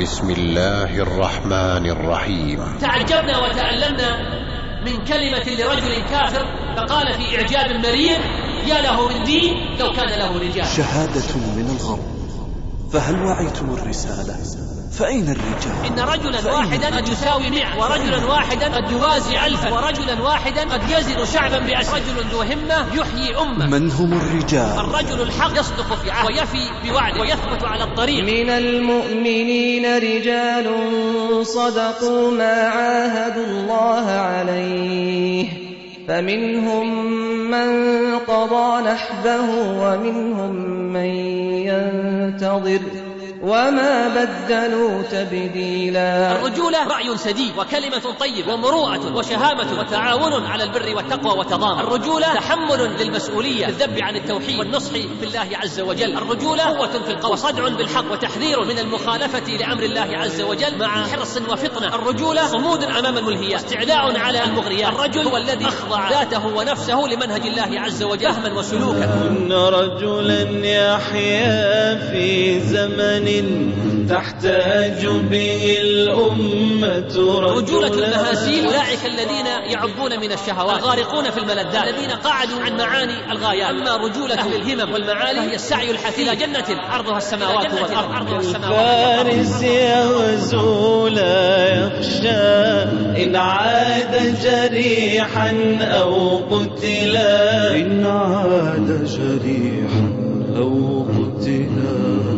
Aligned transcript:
بسم 0.00 0.30
الله 0.30 0.98
الرحمن 0.98 1.90
الرحيم. 1.90 2.78
تعجبنا 2.80 3.38
وتألمنا 3.38 4.18
من 4.86 5.04
كلمة 5.04 5.46
لرجل 5.58 6.02
كافر 6.10 6.46
فقال 6.76 7.14
في 7.14 7.36
إعجاب 7.36 7.86
مرير 7.86 8.20
يا 8.66 8.80
له 8.82 9.08
من 9.08 9.24
دين 9.24 9.76
لو 9.80 9.92
كان 9.92 10.18
له 10.18 10.38
رجال. 10.38 10.66
شهادة 10.66 11.36
من 11.36 11.76
الغرب. 11.80 12.15
فهل 12.96 13.24
وعيتم 13.24 13.74
الرسالة؟ 13.74 14.36
فأين 14.92 15.28
الرجال؟ 15.28 15.86
إن 15.86 16.00
رجلا 16.00 16.52
واحدا 16.52 16.96
قد 16.96 17.08
يساوي 17.08 17.50
مئة 17.50 17.78
ورجلا 17.78 18.24
واحدا 18.24 18.76
قد 18.76 18.92
يوازي 18.92 19.46
ألفا 19.46 19.72
ورجلا 19.72 20.22
واحدا 20.22 20.60
قد 20.60 20.80
يزن 20.90 21.26
شعبا 21.32 21.58
بأسر. 21.58 21.96
رجل 21.96 22.28
ذو 22.32 22.42
همة 22.42 22.94
يحيي 22.94 23.36
أمة. 23.36 23.66
من 23.66 23.90
هم 23.90 24.12
الرجال؟ 24.12 24.78
الرجل 24.78 25.22
الحق 25.22 25.60
يصدق 25.60 25.94
في 26.02 26.10
عهد 26.10 26.26
ويفي 26.26 26.70
بوعده 26.84 27.20
ويثبت 27.20 27.64
على 27.64 27.84
الطريق. 27.84 28.24
من 28.24 28.50
المؤمنين 28.50 29.96
رجال 29.96 30.66
صدقوا 31.46 32.30
ما 32.30 32.54
عاهدوا 32.54 33.46
الله 33.46 34.10
عليه. 34.10 35.65
فمنهم 36.08 36.86
من 37.50 37.68
قضى 38.18 38.82
نحبه 38.90 39.50
ومنهم 39.82 40.54
من 40.92 41.10
ينتظر 41.70 42.80
وما 43.42 44.08
بدلوا 44.08 45.02
تبديلا. 45.02 46.32
الرجولة 46.32 46.78
رأي 46.88 47.16
سديد 47.16 47.52
وكلمة 47.58 48.14
طيبة 48.20 48.54
ومروءة 48.54 49.16
وشهامة 49.16 49.80
وتعاون 49.80 50.46
على 50.46 50.64
البر 50.64 50.96
والتقوى 50.96 51.38
والتضامن 51.38 51.80
الرجولة 51.80 52.34
تحمل 52.34 52.90
للمسؤولية 53.00 53.66
بالذب 53.66 53.98
عن 54.00 54.16
التوحيد 54.16 54.58
والنصح 54.58 54.92
في 54.92 55.24
الله 55.26 55.48
عز 55.54 55.80
وجل. 55.80 56.16
الرجولة 56.16 56.62
قوة 56.62 57.02
في 57.02 57.10
القول 57.10 57.32
وصدع 57.32 57.68
بالحق 57.68 58.12
وتحذير 58.12 58.64
من 58.64 58.78
المخالفة 58.78 59.52
لأمر 59.52 59.82
الله 59.82 60.18
عز 60.18 60.42
وجل 60.42 60.78
مع 60.78 61.06
حرص 61.06 61.36
وفطنة. 61.36 61.94
الرجولة 61.94 62.46
صمود 62.46 62.84
أمام 62.84 63.18
الملهيات 63.18 63.64
استعلاء 63.64 64.18
على 64.18 64.44
المغريات. 64.44 64.92
الرجل 64.92 65.20
هو 65.20 65.36
الذي 65.36 65.66
أخضع 65.68 66.10
ذاته 66.10 66.46
ونفسه 66.46 67.06
لمنهج 67.06 67.46
الله 67.46 67.80
عز 67.80 68.02
وجل 68.02 68.32
فهما 68.32 68.58
وسلوكا. 68.58 69.04
إن 69.04 69.52
رجلا 69.52 70.66
يحيا 70.66 72.10
في 72.10 72.60
زمن 72.60 73.25
تحتاج 74.08 75.06
به 75.06 75.76
الأمة 75.80 77.40
رجولة 77.40 77.88
المهازيل 77.88 78.66
أولئك 78.66 79.06
الذين 79.06 79.46
يعبون 79.46 80.20
من 80.20 80.32
الشهوات 80.32 80.78
الغارقون 80.78 81.30
في 81.30 81.38
الملذات 81.38 81.88
الذين 81.88 82.10
قعدوا 82.10 82.60
عن 82.60 82.76
معاني 82.76 83.32
الغايات. 83.32 83.70
أما 83.70 83.96
رجولة 83.96 84.34
أهل 84.34 84.54
الهمم 84.54 84.92
والمعالي 84.92 85.40
هي 85.40 85.54
السعي 85.54 85.90
الحثيث 85.90 86.28
إلى 86.28 86.36
جنة 86.36 86.64
عرضها 86.88 87.18
السماوات 87.18 87.74
والأرض. 87.74 88.12
عرضها 88.12 88.38
السماوات 88.38 89.26
فارس 89.26 89.62
يغزو 89.62 91.08
لا 91.08 91.86
يخشى. 91.86 92.26
إن 93.24 93.36
عاد 93.36 94.34
جريحا 94.42 95.78
أو 95.80 96.36
قتلا. 96.36 97.76
إن 97.76 98.06
عاد 98.06 99.04
جريحا 99.04 100.12
أو 100.56 101.06
قتلا. 101.08 102.35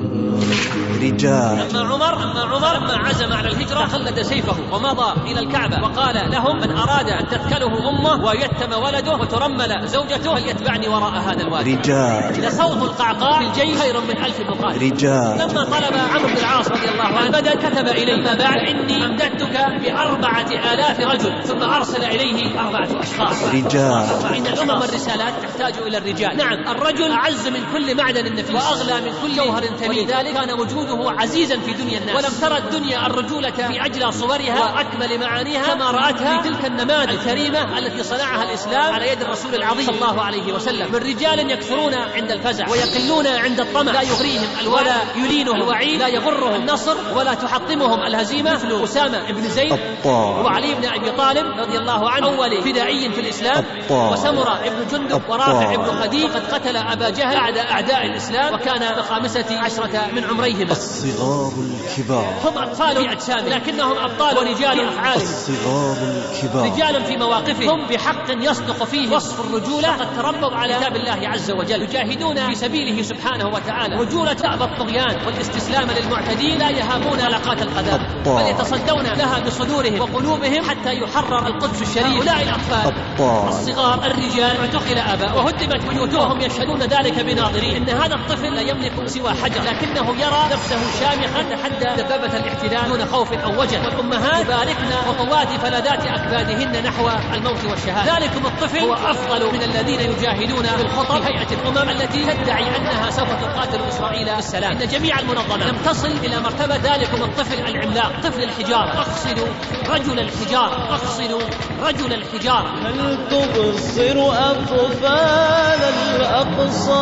رجال 1.19 1.77
أما 1.77 1.95
عمر 1.95 2.23
أما 2.23 2.41
عمر 2.41 2.77
لما 2.79 2.97
عزم 2.97 3.33
على 3.33 3.49
الهجرة 3.49 3.85
خلد 3.87 4.23
سيفه 4.23 4.57
ومضى 4.73 5.31
إلى 5.31 5.41
الكعبة 5.41 5.83
وقال 5.83 6.31
لهم 6.31 6.57
من 6.57 6.77
أراد 6.77 7.09
أن 7.09 7.29
تثكله 7.29 7.89
أمه 7.89 8.25
ويتم 8.25 8.83
ولده 8.83 9.13
وترمل 9.13 9.89
زوجته 9.89 10.35
فليتبعني 10.35 10.89
وراء 10.89 11.13
هذا 11.13 11.43
الوادي. 11.43 11.75
رجال. 11.75 12.41
لصوت 12.41 12.83
القعقاع 12.83 13.39
في 13.39 13.47
الجيش 13.47 13.79
خير 13.79 14.01
من 14.01 14.25
ألف 14.25 14.41
مقاتل 14.41 14.83
رجال. 14.83 15.39
لما 15.39 15.65
طلب 15.65 15.95
عمرو 16.15 16.29
بن 16.29 16.37
العاص 16.37 16.69
رضي 16.69 16.89
الله 16.89 17.19
عنه 17.19 17.31
بدل 17.31 17.51
كتب 17.51 17.89
إليه. 17.89 18.17
ما 18.17 18.35
بعد 18.35 18.59
إني 18.69 19.07
أمددتك 19.07 19.67
بأربعة 19.83 20.51
آلاف 20.73 21.01
رجل 21.01 21.45
ثم 21.45 21.63
أرسل 21.63 22.05
إليه 22.05 22.61
أربعة 22.61 23.03
أشخاص. 23.03 23.43
رجال. 23.55 24.07
فإن 24.23 24.47
الأمم 24.47 24.83
الرسالات 24.83 25.35
تحتاج 25.43 25.75
إلى 25.87 25.99
الرجال. 25.99 26.37
نعم. 26.37 26.69
الرجل 26.69 27.13
أعز 27.13 27.49
من 27.49 27.61
كل 27.73 27.97
معدن 27.97 28.35
نفيس 28.35 28.55
وأغلى 28.55 29.01
من 29.01 29.13
كل 29.23 29.37
جوهر 29.37 29.65
ثمين 29.65 29.91
ولذلك 29.91 30.35
كان 30.35 30.61
وجوده 30.61 31.08
عزيزا 31.11 31.59
في 31.61 31.73
دنيا 31.73 31.99
الناس. 31.99 32.17
ولم 32.17 32.33
ترى 32.41 32.59
الدنيا 32.59 33.07
الرجولة 33.07 33.51
في 33.51 33.85
أجلى 33.85 34.13
صورها 34.13 34.75
وأكمل 34.75 35.21
معانيها 35.21 35.75
كما 35.75 35.91
رأتها 35.91 36.43
في 36.43 36.49
تلك 36.49 36.65
النماذج 36.65 37.11
الكريمة 37.11 37.79
التي 37.79 38.03
صنعها 38.03 38.43
الإسلام 38.43 38.95
على 38.95 39.13
يد 39.13 39.23
الرسول 39.23 39.55
العظيم 39.55 39.87
صلى 39.87 39.95
الله 39.95 40.23
عليه 40.23 40.53
وسلم. 40.53 40.93
من 40.93 40.97
رجال 40.99 41.51
يكثرون 41.51 41.95
عند 41.95 42.31
الفزع 42.33 42.69
ويقلون 42.69 43.27
عند 43.27 43.61
الطمع. 43.61 43.93
لا 43.93 44.03
يغريهم 44.03 44.49
ولا 44.67 44.95
يلينهم 45.17 45.57
الوعيد 45.57 46.01
لا 46.01 46.09
يغرهم 46.09 46.55
النصر 46.55 46.97
ولا 47.17 47.35
تحطمهم 47.35 48.03
الهزيمة. 48.03 48.53
مثل 48.55 48.85
أسامة 48.85 49.33
بن 49.33 49.49
زيد 49.49 49.79
وعلي 50.05 50.75
بن 50.75 50.89
أبي 50.89 51.11
طالب 51.11 51.47
رضي 51.59 51.79
الله 51.79 52.11
عنه 52.11 52.27
أول 52.27 52.63
فدائي 52.63 53.13
في 53.13 53.21
الإسلام. 53.21 53.65
أبطال. 53.79 54.13
وسمرة 54.13 54.61
بن 54.69 54.99
جندب. 54.99 55.23
ورافع 55.29 55.75
بن 55.75 56.03
خديج 56.03 56.31
قد 56.31 56.55
قتل 56.55 56.77
أبا 56.77 57.11
جهل 57.11 57.37
بعد 57.37 57.59
أعداء 57.59 58.07
الإسلام. 58.07 58.55
وكان 58.55 58.95
بخامسه 58.99 59.59
عشرة 59.59 60.09
من 60.13 60.25
عمريهما. 60.25 60.77
الصغار 61.05 61.53
الكبار. 61.53 62.35
هم 62.45 62.59
اطفال 62.59 62.97
في 62.97 63.13
اجسامهم 63.13 63.49
لكنهم 63.49 63.99
أبطال 63.99 64.39
ورجال 64.39 64.77
في 64.77 64.89
أفعالهم. 64.89 65.23
الصغار 65.23 65.97
الكبار. 65.97 66.65
رجال 66.65 67.05
في 67.05 67.17
مواقفهم. 67.17 67.69
هم 67.69 67.87
بحق 67.87 68.25
يصدق 68.31 68.85
فيه 68.85 69.15
وصف 69.17 69.41
الرجولة. 69.41 69.89
قد 69.89 70.17
تربوا 70.17 70.57
على 70.57 70.75
كتاب 70.75 70.97
الله 70.97 71.29
عز 71.29 71.51
وجل. 71.51 71.83
يجاهدون 71.83 72.49
في 72.49 72.55
سبيله 72.55 73.03
سبحانه 73.03 73.47
وتعالى. 73.47 73.97
رجولة 73.97 74.33
تأبى 74.33 74.65
الطغيان 74.65 75.27
والاستسلام 75.27 75.91
للمعتدين 75.91 76.59
لا 76.59 76.71
يهابون 76.71 77.21
علاقات 77.21 77.63
القذافي 77.63 78.05
أبطال. 78.05 78.45
بل 78.45 78.51
يتصدون 78.51 79.05
لها 79.05 79.39
بصدورهم 79.47 80.01
وقلوبهم 80.01 80.63
حتى 80.69 80.95
يحرر 80.95 81.47
القدس 81.47 81.83
الشريف. 81.83 82.17
هؤلاء 82.17 82.43
الأطفال. 82.43 82.93
أبطال. 82.93 83.49
الصغار 83.49 84.07
الرجال. 84.07 84.57
اعتقل 84.61 84.99
آباء 84.99 85.37
وهدمت 85.37 85.87
بيوتهم. 85.89 86.41
يشهدون 86.41 86.83
ذلك 86.83 87.19
بناظرين. 87.21 87.77
إن 87.77 87.89
هذا 87.89 88.15
الطفل 88.15 88.55
لا 88.55 88.61
يملك 88.61 89.09
سوى 89.09 89.31
حجر. 89.35 89.63
لكنه 89.63 90.21
يرى 90.21 90.43
نفسه 90.53 90.79
شامخا 91.01 91.43
تحدى 91.43 92.03
دبابة 92.03 92.37
الاحتلال 92.37 92.89
دون 92.89 93.07
خوف 93.07 93.33
أو 93.33 93.61
وجل. 93.61 93.85
والأمهات 93.85 94.45
يباركن 94.45 94.91
خطوات 95.09 95.49
فلذات 95.49 96.07
أكبادهن 96.07 96.85
نحو 96.85 97.09
الموت 97.35 97.65
والشهادة. 97.71 98.19
ذلكم 98.19 98.47
الطفل 98.47 98.79
هو 98.79 98.95
أفضل 98.95 99.53
من 99.53 99.63
الذين 99.63 100.01
يجاهدون 100.01 100.67
بالخطر 100.79 101.23
في 101.23 101.29
هيئة 101.29 101.53
الأمم 101.53 101.89
التي 101.89 102.25
تدعي 102.25 102.77
أنها 102.77 103.11
سوف 103.11 103.29
تقاتل 103.29 103.81
إسرائيل. 103.89 104.35
بالسلام 104.37 104.77
إن 104.77 104.89
جميع 104.89 105.19
المنظمات 105.19 105.63
لم 105.63 105.77
تصل 105.77 106.09
إلى 106.25 106.41
مرتبة 106.41 106.77
ذلكم 106.77 107.23
الطفل 107.23 107.61
العملاق. 107.61 108.13
طفل 108.23 108.43
الحجارة. 108.43 108.99
أقصد 108.99 109.49
رجل 109.89 110.21
الحجارة. 110.21 110.95
أقصد 110.95 111.43
رجل 111.83 112.13
الحجارة. 112.13 112.69
هل 112.87 113.29
تبصر 113.31 114.17
أطفال 114.51 115.81
الأقصى؟ 116.17 116.99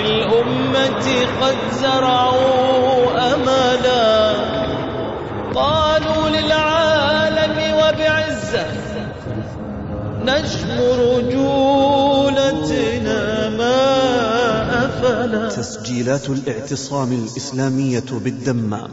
في 0.00 0.06
الأمة 0.06 1.06
قد 1.40 1.56
زرعوا 1.72 3.34
أملا 3.34 4.32
قالوا 5.54 6.28
للعالم 6.28 7.56
وبعزة 7.74 8.66
نجم 10.24 10.78
رجولتنا 11.00 12.68
ما 13.48 13.80
أفلا 14.86 15.48
تسجيلات 15.48 16.30
الاعتصام 16.30 17.12
الإسلامية 17.12 18.10
بالدمام. 18.10 18.90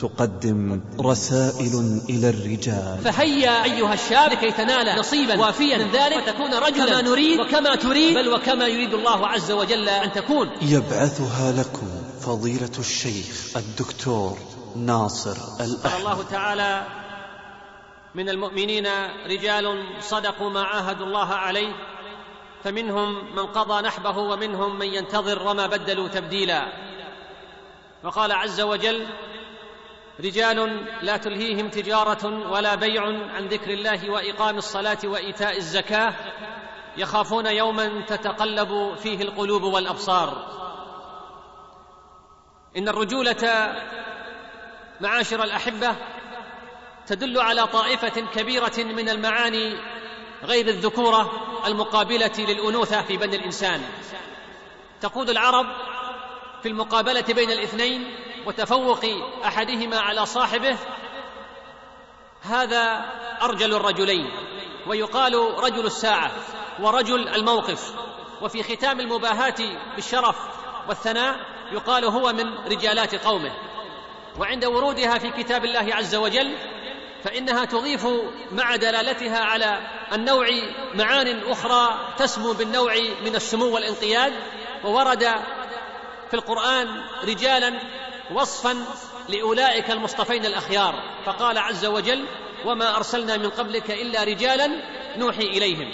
تقدم 0.00 0.80
رسائل 1.00 2.00
إلى 2.08 2.30
الرجال. 2.30 2.98
فهيا 3.04 3.64
أيها 3.64 3.94
الشاب 3.94 4.32
لكي 4.32 4.50
تنال 4.50 4.98
نصيبا 4.98 5.40
وافيا 5.40 5.78
من 5.78 5.90
ذلك 5.92 6.16
وتكون 6.16 6.54
رجلا. 6.54 6.86
كما 6.86 7.00
نريد. 7.02 7.40
وكما 7.40 7.74
تريد. 7.74 8.14
بل 8.14 8.28
وكما 8.28 8.66
يريد 8.66 8.94
الله 8.94 9.26
عز 9.26 9.52
وجل 9.52 9.88
أن 9.88 10.12
تكون. 10.12 10.50
يبعثها 10.62 11.52
لكم 11.52 11.88
فضيلة 12.20 12.78
الشيخ 12.78 13.56
الدكتور 13.56 14.38
ناصر 14.76 15.36
قال 15.58 15.70
الأحمد 15.70 16.00
الله 16.00 16.22
تعالى 16.22 16.86
من 18.14 18.28
المؤمنين 18.28 18.86
رجال 19.26 19.84
صدقوا 20.00 20.50
ما 20.50 20.62
عاهدوا 20.62 21.06
الله 21.06 21.28
عليه 21.34 21.72
فمنهم 22.64 23.36
من 23.36 23.46
قضى 23.46 23.82
نحبه 23.82 24.18
ومنهم 24.18 24.78
من 24.78 24.86
ينتظر 24.86 25.46
وما 25.48 25.66
بدلوا 25.66 26.08
تبديلا. 26.08 26.88
وقال 28.04 28.32
عز 28.32 28.60
وجل 28.60 29.06
رجال 30.20 30.86
لا 31.02 31.16
تلهيهم 31.16 31.68
تجارة 31.68 32.50
ولا 32.50 32.74
بيع 32.74 33.02
عن 33.04 33.46
ذكر 33.46 33.70
الله 33.70 34.10
وإقام 34.10 34.56
الصلاة 34.58 34.98
وإيتاء 35.04 35.56
الزكاة 35.56 36.14
يخافون 36.96 37.46
يوما 37.46 38.04
تتقلب 38.06 38.94
فيه 38.96 39.22
القلوب 39.22 39.62
والأبصار. 39.62 40.58
إن 42.76 42.88
الرجولة 42.88 43.72
معاشر 45.00 45.44
الأحبة 45.44 45.96
تدل 47.06 47.40
على 47.40 47.66
طائفة 47.66 48.20
كبيرة 48.34 48.78
من 48.78 49.08
المعاني 49.08 49.76
غير 50.44 50.68
الذكورة 50.68 51.30
المقابلة 51.66 52.32
للأنوثة 52.38 53.02
في 53.02 53.16
بني 53.16 53.36
الإنسان. 53.36 53.82
تقول 55.00 55.30
العرب 55.30 55.66
في 56.62 56.68
المقابلة 56.68 57.24
بين 57.28 57.50
الاثنين 57.50 58.27
وتفوق 58.46 59.04
أحدهما 59.44 60.00
على 60.00 60.26
صاحبه 60.26 60.76
هذا 62.42 63.04
أرجل 63.42 63.74
الرجلين 63.74 64.30
ويقال 64.86 65.34
رجل 65.58 65.86
الساعة 65.86 66.30
ورجل 66.80 67.28
الموقف. 67.28 67.94
وفي 68.42 68.62
ختام 68.62 69.00
المباهاة 69.00 69.54
بالشرف 69.94 70.36
والثناء 70.88 71.36
يقال 71.72 72.04
هو 72.04 72.32
من 72.32 72.54
رجالات 72.58 73.14
قومه. 73.14 73.52
وعند 74.38 74.64
ورودها 74.64 75.18
في 75.18 75.30
كتاب 75.30 75.64
الله 75.64 75.94
عز 75.94 76.14
وجل 76.14 76.54
فإنها 77.24 77.64
تضيف 77.64 78.06
مع 78.52 78.76
دلالتها 78.76 79.38
على 79.44 79.80
النوع 80.12 80.46
معان 80.94 81.42
أخرى 81.50 81.98
تسمو 82.18 82.52
بالنوع 82.52 82.94
من 83.24 83.34
السمو 83.34 83.74
والانقياد. 83.74 84.32
وورد 84.84 85.24
في 86.28 86.34
القرآن 86.34 87.02
رجالا 87.24 87.80
وصفا 88.34 88.84
لأولئك 89.28 89.90
المصطفين 89.90 90.46
الأخيار. 90.46 90.94
فقال 91.26 91.58
عز 91.58 91.86
وجل 91.86 92.24
وما 92.64 92.96
أرسلنا 92.96 93.36
من 93.36 93.50
قبلك 93.50 93.90
إلا 93.90 94.24
رجالا 94.24 94.68
نوحي 95.16 95.46
إليهم. 95.46 95.88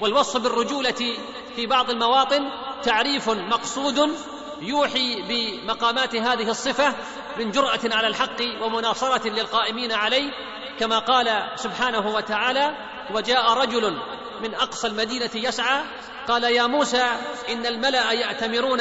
والوصف 0.00 0.40
بالرجولة 0.40 1.16
في 1.56 1.66
بعض 1.66 1.90
المواطن 1.90 2.50
تعريف 2.82 3.30
مقصود 3.30 4.16
يوحي 4.60 5.22
بمقامات 5.22 6.16
هذه 6.16 6.50
الصفة 6.50 6.94
من 7.38 7.50
جرأة 7.50 7.80
على 7.84 8.06
الحق 8.06 8.40
ومناصرة 8.62 9.28
للقائمين 9.28 9.92
عليه 9.92 10.30
كما 10.78 10.98
قال 10.98 11.50
سبحانه 11.56 12.14
وتعالى 12.14 12.74
وجاء 13.14 13.52
رجل 13.52 13.98
من 14.42 14.54
أقصى 14.54 14.86
المدينة 14.86 15.30
يسعى. 15.34 15.84
قال 16.28 16.44
يا 16.44 16.66
موسى 16.66 17.04
إن 17.48 17.66
الملأ 17.66 18.12
يأتمرون 18.12 18.80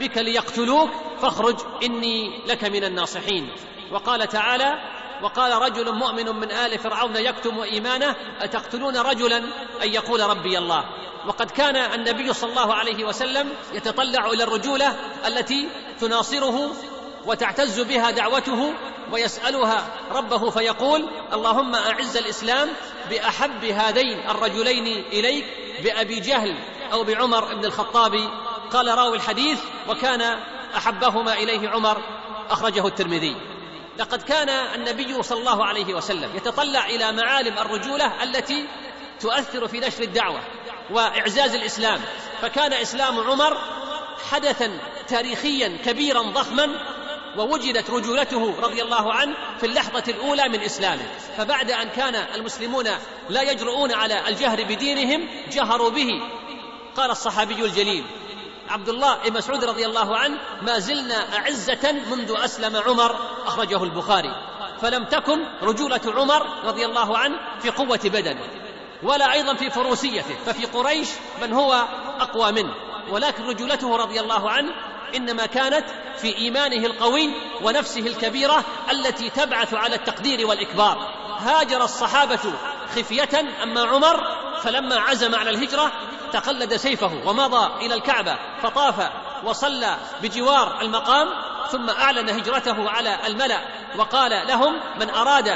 بك 0.00 0.18
ليقتلوك 0.18 0.90
فاخرج 1.22 1.56
إني 1.82 2.42
لك 2.46 2.64
من 2.64 2.84
الناصحين. 2.84 3.48
وقال 3.92 4.28
تعالى 4.28 4.78
وقال 5.22 5.52
رجل 5.52 5.92
مؤمن 5.94 6.26
من 6.26 6.50
آل 6.50 6.78
فرعون 6.78 7.16
يكتم 7.16 7.60
إيمانه 7.60 8.16
أتقتلون 8.40 8.96
رجلا 8.96 9.38
أن 9.82 9.88
يقول 9.88 10.20
ربي 10.20 10.58
الله؟ 10.58 10.84
وقد 11.26 11.50
كان 11.50 11.76
النبي 11.76 12.32
صلى 12.32 12.50
الله 12.50 12.74
عليه 12.74 13.04
وسلم 13.04 13.48
يتطلع 13.72 14.26
إلى 14.26 14.44
الرجولة 14.44 14.96
التي 15.26 15.68
تناصره 16.00 16.72
وتعتز 17.26 17.80
بها 17.80 18.10
دعوته 18.10 18.74
ويسألها 19.12 19.86
ربه 20.12 20.50
فيقول 20.50 21.10
اللهم 21.32 21.74
أعز 21.74 22.16
الإسلام 22.16 22.68
بأحب 23.10 23.64
هذين 23.64 24.30
الرجلين 24.30 25.04
إليك 25.12 25.44
بأبي 25.84 26.20
جهل 26.20 26.58
أو 26.92 27.04
بعمر 27.04 27.54
بن 27.54 27.64
الخطاب 27.64 28.12
قال 28.72 28.98
راوي 28.98 29.16
الحديث 29.16 29.60
وكان 29.88 30.38
أحبهما 30.76 31.32
إليه 31.32 31.68
عمر 31.68 32.02
أخرجه 32.50 32.86
الترمذي. 32.86 33.36
لقد 33.98 34.22
كان 34.22 34.48
النبي 34.48 35.22
صلى 35.22 35.38
الله 35.38 35.64
عليه 35.64 35.94
وسلم 35.94 36.36
يتطلع 36.36 36.86
إلى 36.86 37.12
معالم 37.12 37.58
الرجولة 37.58 38.22
التي 38.22 38.68
تؤثر 39.20 39.68
في 39.68 39.80
نشر 39.80 40.02
الدعوة 40.02 40.40
وإعزاز 40.90 41.54
الإسلام. 41.54 42.00
فكان 42.42 42.72
إسلام 42.72 43.20
عمر 43.20 43.58
حدثا 44.30 44.80
تاريخيا 45.08 45.78
كبيرا 45.84 46.22
ضخما 46.22 46.68
ووجدت 47.36 47.90
رجولته 47.90 48.60
رضي 48.60 48.82
الله 48.82 49.12
عنه 49.12 49.36
في 49.60 49.66
اللحظة 49.66 50.04
الأولى 50.08 50.48
من 50.48 50.60
إسلامه. 50.60 51.04
فبعد 51.36 51.70
أن 51.70 51.88
كان 51.88 52.14
المسلمون 52.14 52.86
لا 53.28 53.42
يجرؤون 53.42 53.92
على 53.92 54.28
الجهر 54.28 54.64
بدينهم 54.64 55.28
جهروا 55.52 55.90
به. 55.90 56.08
قال 56.96 57.10
الصحابي 57.10 57.64
الجليل 57.64 58.04
عبد 58.68 58.88
الله 58.88 59.16
بن 59.16 59.32
مسعود 59.36 59.64
رضي 59.64 59.86
الله 59.86 60.16
عنه 60.16 60.38
ما 60.62 60.78
زلنا 60.78 61.36
أعزة 61.36 61.92
منذ 62.10 62.34
أسلم 62.36 62.76
عمر 62.76 63.16
أخرجه 63.46 63.84
البخاري. 63.84 64.30
فلم 64.80 65.04
تكن 65.04 65.44
رجولة 65.62 66.00
عمر 66.06 66.46
رضي 66.64 66.86
الله 66.86 67.18
عنه 67.18 67.36
في 67.60 67.70
قوة 67.70 68.00
بدنه 68.04 68.40
ولا 69.02 69.32
أيضا 69.32 69.54
في 69.54 69.70
فروسيته 69.70 70.34
ففي 70.46 70.64
قريش 70.66 71.08
من 71.42 71.52
هو 71.52 71.84
أقوى 72.20 72.52
منه 72.52 72.74
ولكن 73.10 73.44
رجولته 73.44 73.96
رضي 73.96 74.20
الله 74.20 74.50
عنه 74.50 74.72
إنما 75.16 75.46
كانت 75.46 75.84
في 76.16 76.36
إيمانه 76.36 76.86
القوي 76.86 77.30
ونفسه 77.62 78.00
الكبيرة 78.00 78.64
التي 78.90 79.30
تبعث 79.30 79.74
على 79.74 79.94
التقدير 79.94 80.46
والإكبار. 80.46 80.98
هاجر 81.38 81.84
الصحابة 81.84 82.52
خفية 82.96 83.62
أما 83.62 83.80
عمر 83.80 84.38
فلما 84.62 85.00
عزم 85.00 85.34
على 85.34 85.50
الهجرة 85.50 85.92
تقلد 86.32 86.76
سيفه 86.76 87.12
ومضى 87.26 87.86
إلى 87.86 87.94
الكعبة 87.94 88.36
فطاف 88.62 89.10
وصلى 89.44 89.96
بجوار 90.22 90.80
المقام 90.80 91.28
ثم 91.70 91.90
أعلن 91.90 92.30
هجرته 92.30 92.90
على 92.90 93.26
الملأ 93.26 93.60
وقال 93.96 94.46
لهم 94.48 94.80
من 95.00 95.10
أراد 95.10 95.48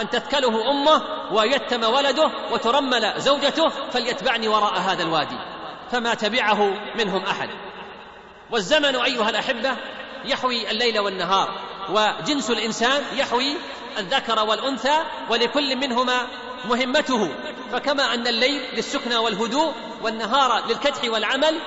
أن 0.00 0.10
تثكله 0.10 0.70
أمه 0.70 1.02
ويتم 1.32 1.84
ولده 1.84 2.30
وترمل 2.52 3.20
زوجته 3.20 3.68
فليتبعني 3.68 4.48
وراء 4.48 4.78
هذا 4.78 5.02
الوادي 5.02 5.38
فما 5.90 6.14
تبعه 6.14 6.74
منهم 6.98 7.22
أحد. 7.22 7.50
والزمن 8.50 8.96
أيها 8.96 9.30
الأحبة 9.30 9.76
يحوي 10.24 10.70
الليل 10.70 10.98
والنهار 10.98 11.48
وجنس 11.88 12.50
الإنسان 12.50 13.02
يحوي 13.14 13.56
الذكر 13.98 14.44
والأنثى 14.44 15.02
ولكل 15.30 15.76
منهما 15.76 16.26
مهمته. 16.64 17.28
فكما 17.72 18.14
أن 18.14 18.26
الليل 18.26 18.62
للسكنى 18.72 19.16
والهدوء 19.16 19.74
والنهار 20.02 20.66
للكدح 20.68 21.04
والعمل 21.04 21.60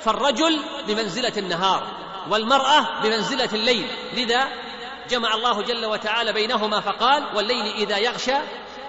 فالرجل 0.00 0.60
بمنزلة 0.88 1.32
النهار 1.36 1.86
والمرأة 2.30 3.02
بمنزلة 3.02 3.48
الليل. 3.52 3.86
لذا 4.16 4.48
جمع 5.10 5.34
الله 5.34 5.62
جل 5.62 5.86
وتعالى 5.86 6.32
بينهما 6.32 6.80
فقال 6.80 7.24
والليل 7.34 7.74
إذا 7.74 7.98
يغشى 7.98 8.36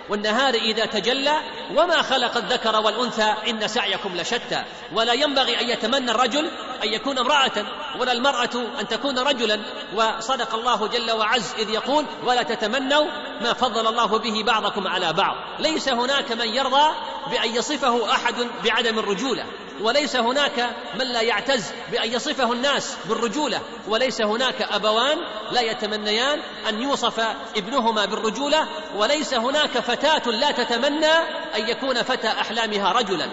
والنهار 0.09 0.53
إذا 0.53 0.85
تجلى 0.85 1.39
وما 1.75 2.01
خلق 2.01 2.37
الذكر 2.37 2.75
والأنثى 2.75 3.33
إن 3.49 3.67
سعيكم 3.67 4.15
لشتى. 4.15 4.63
ولا 4.93 5.13
ينبغي 5.13 5.61
أن 5.61 5.69
يتمنى 5.69 6.11
الرجل 6.11 6.51
أن 6.83 6.93
يكون 6.93 7.17
امرأة 7.17 7.65
ولا 7.99 8.11
المرأة 8.11 8.55
أن 8.79 8.87
تكون 8.87 9.19
رجلا. 9.19 9.59
وصدق 9.95 10.55
الله 10.55 10.87
جل 10.87 11.11
وعز 11.11 11.53
إذ 11.59 11.69
يقول 11.69 12.05
ولا 12.23 12.43
تتمنوا 12.43 13.05
ما 13.41 13.53
فضل 13.53 13.87
الله 13.87 14.19
به 14.19 14.43
بعضكم 14.43 14.87
على 14.87 15.13
بعض 15.13 15.35
ليس 15.59 15.89
هناك 15.89 16.31
من 16.31 16.47
يرضى 16.47 16.91
بأن 17.31 17.55
يصفه 17.55 18.11
أحد 18.11 18.35
بعدم 18.63 18.99
الرجولة. 18.99 19.45
وليس 19.81 20.15
هناك 20.15 20.75
من 20.99 21.05
لا 21.05 21.21
يعتز 21.21 21.71
بأن 21.91 22.13
يصفه 22.13 22.53
الناس 22.53 22.97
بالرجولة 23.05 23.61
وليس 23.87 24.21
هناك 24.21 24.61
أبوان 24.61 25.17
لا 25.51 25.61
يتمنيان 25.61 26.39
أن 26.69 26.81
يوصف 26.81 27.19
ابنهما 27.57 28.05
بالرجولة 28.05 28.67
وليس 28.95 29.33
هناك 29.33 29.79
فتاة 29.79 30.31
لا 30.31 30.51
تتمنى 30.51 31.13
أن 31.55 31.69
يكون 31.69 32.03
فتى 32.03 32.27
أحلامها 32.27 32.91
رجلا. 32.91 33.29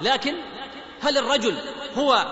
لكن 0.00 0.34
هل 1.00 1.18
الرجل 1.18 1.54
هو 1.98 2.26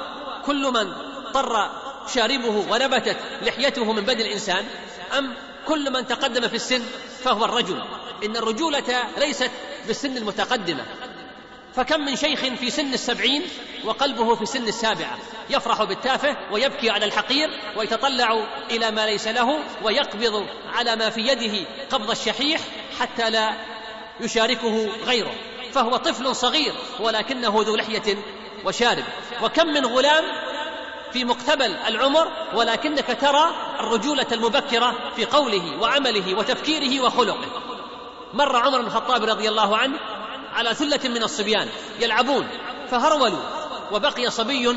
كل 0.47 0.73
من 0.73 0.93
طر 1.35 1.71
شاربه 2.15 2.65
ونبتت 2.71 3.17
لحيته 3.43 3.93
من 3.93 4.03
بدن 4.03 4.21
الإنسان؟ 4.21 4.65
أم 5.19 5.35
كل 5.67 5.93
من 5.93 6.07
تقدم 6.07 6.49
في 6.49 6.57
السن 6.57 6.83
فهو 7.25 7.45
الرجل؟ 7.45 7.83
إن 8.25 8.37
الرجولة 8.37 9.05
ليست 9.19 9.50
بالسن 9.87 10.17
المتقدمة. 10.17 10.85
فكم 11.79 12.01
من 12.01 12.17
شيخ 12.17 12.41
في 12.41 12.71
سن 12.71 12.95
السبعين 12.95 13.43
وقلبه 13.85 14.35
في 14.35 14.47
سن 14.47 14.69
السابعة 14.69 15.19
يفرح 15.51 15.83
بالتافه 15.83 16.37
ويبكي 16.53 16.91
على 16.91 17.05
الحقير 17.05 17.51
ويتطلع 17.77 18.47
إلى 18.71 18.91
ما 18.91 19.07
ليس 19.07 19.29
له 19.29 19.59
ويقبض 19.83 20.47
على 20.73 20.97
ما 20.97 21.11
في 21.11 21.21
يده 21.21 21.67
قبض 21.91 22.11
الشحيح 22.11 22.61
حتى 23.01 23.31
لا 23.31 23.53
يشاركه 24.21 24.89
غيره. 25.07 25.33
فهو 25.73 25.97
طفل 25.97 26.37
صغير 26.37 26.75
ولكنه 27.01 27.55
ذو 27.57 27.77
لحية 27.77 28.17
وشارب. 28.65 29.05
وكم 29.43 29.67
من 29.67 29.87
غلام 29.87 30.25
في 31.13 31.25
مقتبل 31.25 31.77
العمر 31.87 32.33
ولكنك 32.55 33.19
ترى 33.21 33.51
الرجولة 33.81 34.27
المبكرة 34.33 35.13
في 35.17 35.25
قوله 35.25 35.81
وعمله 35.81 36.39
وتفكيره 36.39 37.05
وخلقه. 37.05 37.63
مر 38.35 38.57
عمر 38.57 38.81
بن 38.81 38.87
الخطاب 38.87 39.25
رضي 39.25 39.49
الله 39.49 39.77
عنه 39.77 40.18
على 40.59 40.75
ثلة 40.75 41.09
من 41.09 41.23
الصبيان 41.23 41.69
يلعبون 42.00 42.49
فهرولوا 42.91 43.38
وبقي 43.93 44.31
صبي 44.31 44.77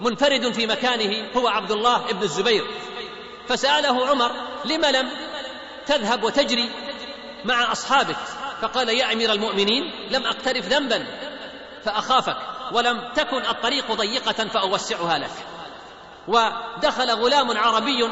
منفرد 0.00 0.52
في 0.52 0.66
مكانه 0.66 1.28
هو 1.36 1.48
عبد 1.48 1.70
الله 1.70 2.12
بن 2.12 2.22
الزبير. 2.22 2.64
فسأله 3.48 4.06
عمر 4.06 4.30
لم 4.64 4.84
لم 4.84 5.10
تذهب 5.86 6.24
وتجري 6.24 6.70
مع 7.44 7.72
أصحابك؟ 7.72 8.16
فقال 8.62 8.88
يا 8.88 9.12
أمير 9.12 9.32
المؤمنين 9.32 9.92
لم 10.10 10.26
أقترف 10.26 10.66
ذنبا 10.68 11.06
فأخافك 11.84 12.36
ولم 12.72 13.12
تكن 13.16 13.46
الطريق 13.46 13.92
ضيقة 13.92 14.48
فأوسعها 14.48 15.18
لك. 15.18 15.32
ودخل 16.28 17.10
غلام 17.10 17.58
عربي 17.58 18.08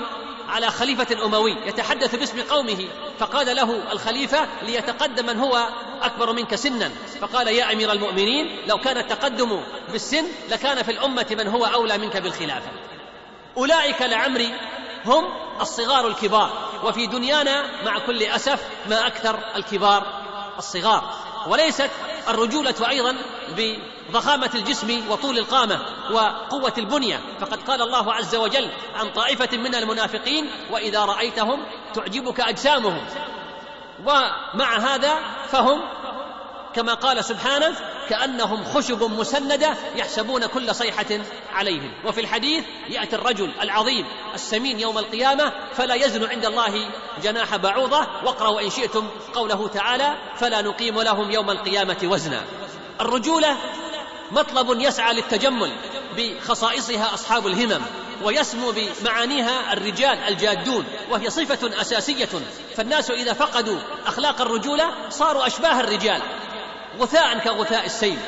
على 0.48 0.70
خليفة 0.70 1.24
أموي 1.24 1.56
يتحدث 1.66 2.14
باسم 2.14 2.40
قومه 2.40 2.88
فقال 3.22 3.56
له 3.56 3.92
الخليفة 3.92 4.46
ليتقدم 4.62 5.26
من 5.26 5.38
هو 5.38 5.68
أكبر 6.02 6.32
منك 6.32 6.54
سنا. 6.54 6.90
فقال 7.20 7.48
يا 7.48 7.72
أمير 7.72 7.92
المؤمنين 7.92 8.66
لو 8.66 8.78
كان 8.78 8.96
التقدم 8.96 9.60
بالسن 9.92 10.24
لكان 10.50 10.82
في 10.82 10.90
الأمة 10.90 11.26
من 11.30 11.48
هو 11.48 11.64
أولى 11.64 11.98
منك 11.98 12.16
بالخلافة. 12.16 12.70
أولئك 13.56 14.02
لعمري 14.02 14.54
هم 15.04 15.24
الصغار 15.60 16.08
الكبار 16.08 16.52
وفي 16.84 17.06
دنيانا 17.06 17.84
مع 17.84 17.98
كل 17.98 18.22
أسف 18.22 18.60
ما 18.88 19.06
أكثر 19.06 19.38
الكبار 19.56 20.06
الصغار. 20.58 21.14
وليست 21.46 21.90
الرجولة 22.28 22.74
أيضا 22.88 23.16
بضخامة 23.56 24.50
الجسم 24.54 25.10
وطول 25.10 25.38
القامة 25.38 25.80
وقوة 26.10 26.72
البنية. 26.78 27.20
فقد 27.40 27.62
قال 27.62 27.82
الله 27.82 28.12
عز 28.12 28.34
وجل 28.34 28.70
عن 28.94 29.10
طائفة 29.10 29.56
من 29.56 29.74
المنافقين 29.74 30.50
وإذا 30.70 31.04
رأيتهم 31.04 31.66
تعجبك 31.94 32.40
أجسامهم 32.40 33.06
ومع 34.04 34.76
هذا 34.78 35.18
فهم 35.48 35.80
كما 36.74 36.94
قال 36.94 37.24
سبحانه 37.24 37.76
كأنهم 38.08 38.64
خشب 38.64 39.02
مسندة 39.02 39.76
يحسبون 39.96 40.46
كل 40.46 40.74
صيحة 40.74 41.06
عليهم. 41.52 41.92
وفي 42.04 42.20
الحديث 42.20 42.64
يأتي 42.88 43.16
الرجل 43.16 43.52
العظيم 43.60 44.06
السمين 44.34 44.80
يوم 44.80 44.98
القيامة 44.98 45.52
فلا 45.74 45.94
يزن 45.94 46.24
عند 46.24 46.44
الله 46.44 46.90
جناح 47.22 47.56
بعوضة 47.56 47.98
واقرأوا 48.24 48.60
إن 48.60 48.70
شئتم 48.70 49.08
قوله 49.34 49.68
تعالى 49.68 50.16
فلا 50.36 50.62
نقيم 50.62 51.02
لهم 51.02 51.30
يوم 51.30 51.50
القيامة 51.50 51.96
وزنا. 52.04 52.42
الرجولة 53.00 53.56
مطلب 54.30 54.80
يسعى 54.80 55.14
للتجمل 55.14 55.72
بخصائصها 56.16 57.14
أصحاب 57.14 57.46
الهمم 57.46 57.82
ويسمو 58.22 58.72
بمعانيها 58.72 59.72
الرجال 59.72 60.18
الجادون 60.18 60.84
وهي 61.10 61.30
صفة 61.30 61.80
أساسية. 61.80 62.28
فالناس 62.76 63.10
إذا 63.10 63.32
فقدوا 63.32 63.78
أخلاق 64.06 64.40
الرجولة 64.40 65.10
صاروا 65.10 65.46
أشباه 65.46 65.80
الرجال. 65.80 66.22
غثاء 67.02 67.38
كغثاء 67.38 67.86
السيل. 67.86 68.18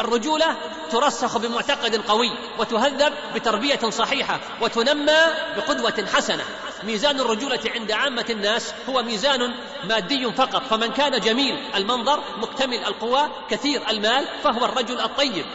الرجولة 0.00 0.56
ترسخ 0.90 1.38
بمعتقد 1.38 1.96
قوي 1.96 2.30
وتهذب 2.58 3.12
بتربية 3.34 3.90
صحيحة 3.90 4.40
وتنمى 4.60 5.18
بقدوة 5.56 6.06
حسنة. 6.14 6.44
ميزان 6.82 7.20
الرجولة 7.20 7.60
عند 7.74 7.92
عامة 7.92 8.26
الناس 8.30 8.74
هو 8.88 9.02
ميزان 9.02 9.54
مادي 9.84 10.32
فقط. 10.32 10.62
فمن 10.70 10.92
كان 10.92 11.20
جميل 11.20 11.58
المنظر 11.74 12.20
مكتمل 12.38 12.84
القوى 12.84 13.28
كثير 13.50 13.82
المال 13.90 14.24
فهو 14.44 14.64
الرجل 14.64 15.00
الطيب. 15.00 15.46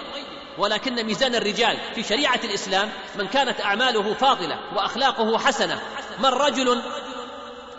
ولكن 0.57 1.03
ميزان 1.03 1.35
الرجال 1.35 1.77
في 1.95 2.03
شريعة 2.03 2.39
الإسلام 2.43 2.91
من 3.15 3.27
كانت 3.27 3.61
أعماله 3.61 4.13
فاضلة 4.13 4.59
وأخلاقه 4.75 5.37
حسنة 5.37 5.81
من 6.19 6.29
رجل 6.29 6.81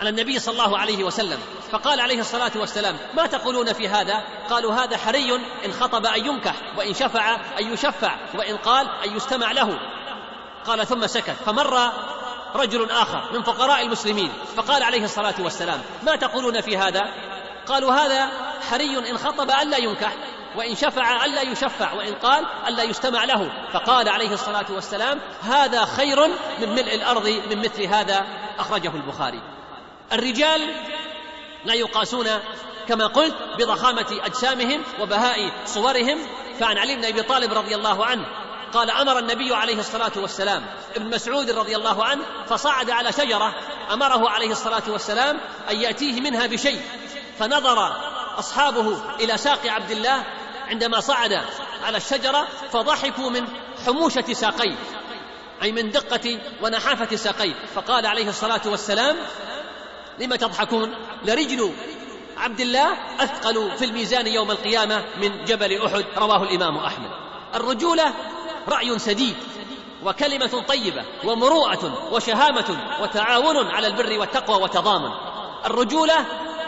على 0.00 0.08
النبي 0.08 0.38
صلى 0.38 0.52
الله 0.52 0.78
عليه 0.78 1.04
وسلم. 1.04 1.38
فقال 1.72 2.00
عليه 2.00 2.20
الصلاة 2.20 2.52
والسلام 2.56 2.96
ما 3.14 3.26
تقولون 3.26 3.72
في 3.72 3.88
هذا؟ 3.88 4.22
قالوا 4.50 4.74
هذا 4.74 4.96
حري 4.96 5.34
إن 5.64 5.72
خطب 5.72 6.06
أن 6.06 6.26
ينكح 6.26 6.54
وإن 6.76 6.94
شفع 6.94 7.34
أن 7.34 7.72
يشفع 7.72 8.16
وإن 8.34 8.56
قال 8.56 8.88
أن 9.06 9.16
يستمع 9.16 9.52
له. 9.52 9.78
قال 10.66 10.86
ثم 10.86 11.06
سكت. 11.06 11.36
فمر 11.46 11.92
رجل 12.54 12.90
آخر 12.90 13.32
من 13.32 13.42
فقراء 13.42 13.82
المسلمين 13.82 14.32
فقال 14.56 14.82
عليه 14.82 15.04
الصلاة 15.04 15.34
والسلام 15.38 15.80
ما 16.02 16.16
تقولون 16.16 16.60
في 16.60 16.76
هذا؟ 16.76 17.02
قالوا 17.66 17.92
هذا 17.92 18.28
حري 18.70 19.10
إن 19.10 19.18
خطب 19.18 19.50
ألا 19.50 19.76
ينكح 19.76 20.12
وإن 20.56 20.74
شفع 20.74 21.24
ألا 21.24 21.42
يشفع 21.42 21.92
وإن 21.92 22.14
قال 22.14 22.46
ألا 22.68 22.82
يستمع 22.82 23.24
له. 23.24 23.50
فقال 23.72 24.08
عليه 24.08 24.32
الصلاة 24.32 24.66
والسلام 24.70 25.20
هذا 25.42 25.84
خير 25.84 26.26
من 26.60 26.68
ملء 26.68 26.94
الأرض 26.94 27.28
من 27.28 27.58
مثل 27.58 27.82
هذا. 27.82 28.26
أخرجه 28.58 28.96
البخاري. 28.96 29.42
الرجال 30.12 30.74
لا 31.64 31.74
يقاسون 31.74 32.26
كما 32.88 33.06
قلت 33.06 33.34
بضخامة 33.58 34.06
أجسامهم 34.24 34.82
وبهاء 35.00 35.52
صورهم. 35.66 36.18
فعن 36.60 36.78
علي 36.78 36.96
بن 36.96 37.04
أبي 37.04 37.22
طالب 37.22 37.52
رضي 37.52 37.74
الله 37.74 38.06
عنه 38.06 38.26
قال 38.72 38.90
أمر 38.90 39.18
النبي 39.18 39.54
عليه 39.54 39.78
الصلاة 39.78 40.12
والسلام 40.16 40.66
ابن 40.96 41.14
مسعود 41.14 41.50
رضي 41.50 41.76
الله 41.76 42.04
عنه 42.04 42.22
فصعد 42.46 42.90
على 42.90 43.12
شجرة 43.12 43.54
أمره 43.92 44.30
عليه 44.30 44.50
الصلاة 44.50 44.82
والسلام 44.88 45.40
أن 45.70 45.76
يأتيه 45.76 46.20
منها 46.20 46.46
بشيء 46.46 46.80
فنظر 47.38 47.96
أصحابه 48.38 49.14
إلى 49.20 49.38
ساق 49.38 49.66
عبد 49.66 49.90
الله 49.90 50.24
عندما 50.68 51.00
صعد 51.00 51.44
على 51.84 51.96
الشجرة 51.96 52.48
فضحكوا 52.72 53.30
من 53.30 53.48
حموشة 53.86 54.32
ساقيه 54.32 54.76
أي 55.62 55.72
من 55.72 55.90
دقة 55.90 56.40
ونحافة 56.62 57.16
ساقيه. 57.16 57.54
فقال 57.74 58.06
عليه 58.06 58.28
الصلاة 58.28 58.60
والسلام 58.66 59.16
لم 60.18 60.34
تضحكون 60.34 60.94
لرجل 61.24 61.72
عبد 62.36 62.60
الله 62.60 62.92
أثقل 63.20 63.70
في 63.78 63.84
الميزان 63.84 64.26
يوم 64.26 64.50
القيامة 64.50 65.04
من 65.16 65.44
جبل 65.44 65.82
أحد 65.86 66.04
رواه 66.16 66.42
الإمام 66.42 66.76
أحمد. 66.76 67.10
الرجوله 67.54 68.14
رأي 68.68 68.98
سديد 68.98 69.36
وكلمة 70.04 70.62
طيبة 70.68 71.04
ومروءة 71.24 72.12
وشهامة 72.12 72.98
وتعاون 73.02 73.66
على 73.66 73.86
البر 73.86 74.18
والتقوى 74.18 74.62
وتضامن. 74.62 75.10
الرجوله 75.66 76.26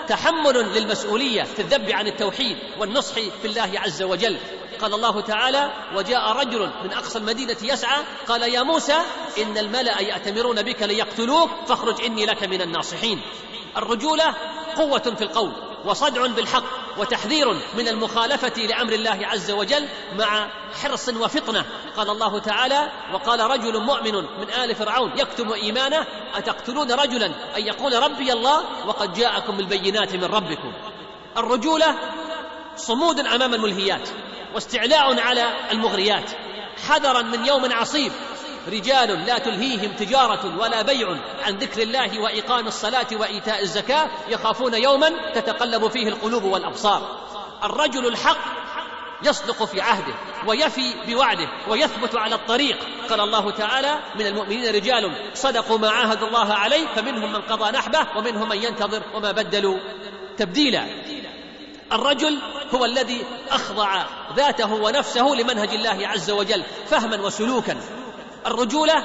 تحمل 0.09 0.73
للمسؤولية 0.75 1.43
في 1.43 1.63
الذب 1.63 1.91
عن 1.91 2.07
التوحيد 2.07 2.57
والنصح 2.79 3.15
في 3.15 3.45
الله 3.45 3.73
عز 3.77 4.03
وجل. 4.03 4.39
قال 4.85 4.95
الله 4.95 5.21
تعالى 5.21 5.71
وجاء 5.95 6.33
رجل 6.33 6.71
من 6.85 6.93
أقصى 6.93 7.19
المدينة 7.19 7.57
يسعى 7.63 8.03
قال 8.29 8.43
يا 8.43 8.63
موسى 8.63 8.97
إن 9.43 9.59
الملأ 9.59 10.01
يأتمرون 10.01 10.63
بك 10.63 10.83
ليقتلوك 10.83 11.51
فاخرج 11.67 12.05
إني 12.05 12.27
لك 12.27 12.43
من 12.43 12.63
الناصحين. 12.63 13.21
الرجولة 13.77 14.35
قوة 14.77 15.15
في 15.17 15.25
القول 15.25 15.53
وصدع 15.85 16.27
بالحق 16.27 16.65
وتحذير 16.99 17.53
من 17.53 17.89
المخالفة 17.89 18.63
لأمر 18.63 18.93
الله 18.93 19.27
عز 19.27 19.51
وجل 19.51 19.89
مع 20.19 20.49
حرص 20.83 21.09
وفطنة. 21.09 21.65
قال 21.97 22.11
الله 22.11 22.39
تعالى 22.39 22.91
وقال 23.13 23.41
رجل 23.41 23.81
مؤمن 23.81 24.15
من 24.15 24.51
آل 24.51 24.75
فرعون 24.75 25.19
يكتم 25.19 25.53
إيمانه 25.53 26.07
أتقتلون 26.35 26.93
رجلا 26.93 27.27
أن 27.57 27.67
يقول 27.67 28.03
ربي 28.03 28.33
الله؟ 28.33 28.65
وقد 28.87 29.15
جاءكم 29.15 29.57
بالبينات 29.57 30.15
من 30.15 30.25
ربكم. 30.25 30.73
الرجولة 31.37 31.97
صمود 32.77 33.21
أمام 33.21 33.55
الملهيات 33.55 34.09
واستعلاء 34.55 35.21
على 35.21 35.53
المغريات. 35.73 36.31
حذرا 36.89 37.23
من 37.23 37.47
يوم 37.47 37.73
عصيب. 37.73 38.13
رجال 38.69 39.27
لا 39.27 39.39
تلهيهم 39.39 39.93
تجارة 39.93 40.59
ولا 40.59 40.83
بيع 40.83 41.17
عن 41.43 41.59
ذكر 41.59 41.83
الله 41.83 42.21
وإقام 42.21 42.67
الصلاة 42.67 43.07
وإيتاء 43.13 43.63
الزكاة 43.63 44.11
يخافون 44.29 44.75
يوما 44.75 45.33
تتقلب 45.35 45.89
فيه 45.89 46.09
القلوب 46.09 46.45
والأبصار. 46.45 47.03
الرجل 47.65 48.07
الحق 48.07 48.39
يصدق 49.23 49.65
في 49.65 49.81
عهده 49.81 50.15
ويفي 50.47 50.95
بوعده 51.07 51.49
ويثبت 51.69 52.17
على 52.17 52.35
الطريق. 52.35 52.79
قال 53.11 53.21
الله 53.21 53.51
تعالى 53.51 53.99
من 54.15 54.27
المؤمنين 54.27 54.75
رجال 54.75 55.17
صدقوا 55.35 55.79
ما 55.79 55.91
عاهدوا 55.91 56.29
الله 56.29 56.55
عليه 56.55 56.87
فمنهم 56.87 57.33
من 57.33 57.41
قضى 57.41 57.71
نحبه 57.71 58.07
ومنهم 58.17 58.49
من 58.49 58.63
ينتظر 58.63 59.03
وما 59.15 59.33
بدلوا. 59.33 59.79
تبديلا. 60.37 60.87
الرجل 61.93 62.39
هو 62.75 62.85
الذي 62.85 63.25
أخضع 63.51 64.05
ذاته 64.37 64.73
ونفسه 64.73 65.27
لمنهج 65.27 65.69
الله 65.69 66.09
عز 66.09 66.31
وجل 66.31 66.63
فهما 66.91 67.17
وسلوكا. 67.17 67.77
الرجولة 68.47 69.05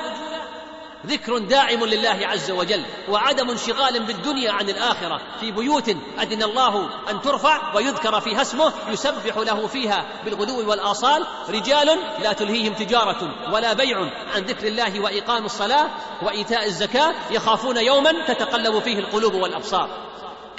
ذكر 1.07 1.37
داعم 1.37 1.85
لله 1.85 2.19
عز 2.21 2.51
وجل 2.51 2.85
وعدم 3.09 3.49
انشغال 3.49 4.03
بالدنيا 4.03 4.51
عن 4.51 4.69
الآخرة. 4.69 5.21
في 5.39 5.51
بيوت 5.51 5.89
اذن 6.21 6.43
الله 6.43 6.89
أن 7.09 7.21
ترفع 7.21 7.75
ويذكر 7.75 8.21
فيها 8.21 8.41
اسمه 8.41 8.73
يسبح 8.89 9.37
له 9.37 9.67
فيها 9.67 10.05
بالغدو 10.25 10.69
والآصال. 10.69 11.25
رجال 11.49 11.99
لا 12.19 12.33
تلهيهم 12.33 12.73
تجارة 12.73 13.51
ولا 13.53 13.73
بيع 13.73 13.97
عن 14.35 14.41
ذكر 14.41 14.67
الله 14.67 14.99
وإقام 14.99 15.45
الصلاة 15.45 15.87
وإيتاء 16.21 16.65
الزكاة 16.65 17.13
يخافون 17.31 17.77
يوما 17.77 18.25
تتقلب 18.27 18.79
فيه 18.79 18.99
القلوب 18.99 19.33
والأبصار. 19.33 20.08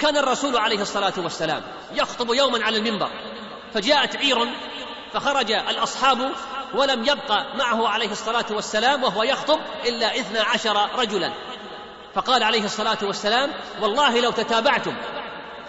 كان 0.01 0.17
الرسول 0.17 0.57
عليه 0.57 0.81
الصلاة 0.81 1.13
والسلام 1.17 1.63
يخطب 1.93 2.33
يوما 2.33 2.65
على 2.65 2.77
المنبر 2.77 3.09
فجاءت 3.73 4.15
عير 4.15 4.47
فخرج 5.13 5.51
الأصحاب 5.51 6.31
ولم 6.73 7.01
يبقى 7.03 7.45
معه 7.57 7.87
عليه 7.87 8.11
الصلاة 8.11 8.45
والسلام 8.51 9.03
وهو 9.03 9.23
يخطب 9.23 9.59
إلا 9.85 10.19
اثنا 10.19 10.43
عشر 10.43 10.89
رجلا. 10.95 11.33
فقال 12.15 12.43
عليه 12.43 12.65
الصلاة 12.65 12.97
والسلام 13.03 13.51
والله 13.81 14.19
لو 14.19 14.31
تتابعتم 14.31 14.95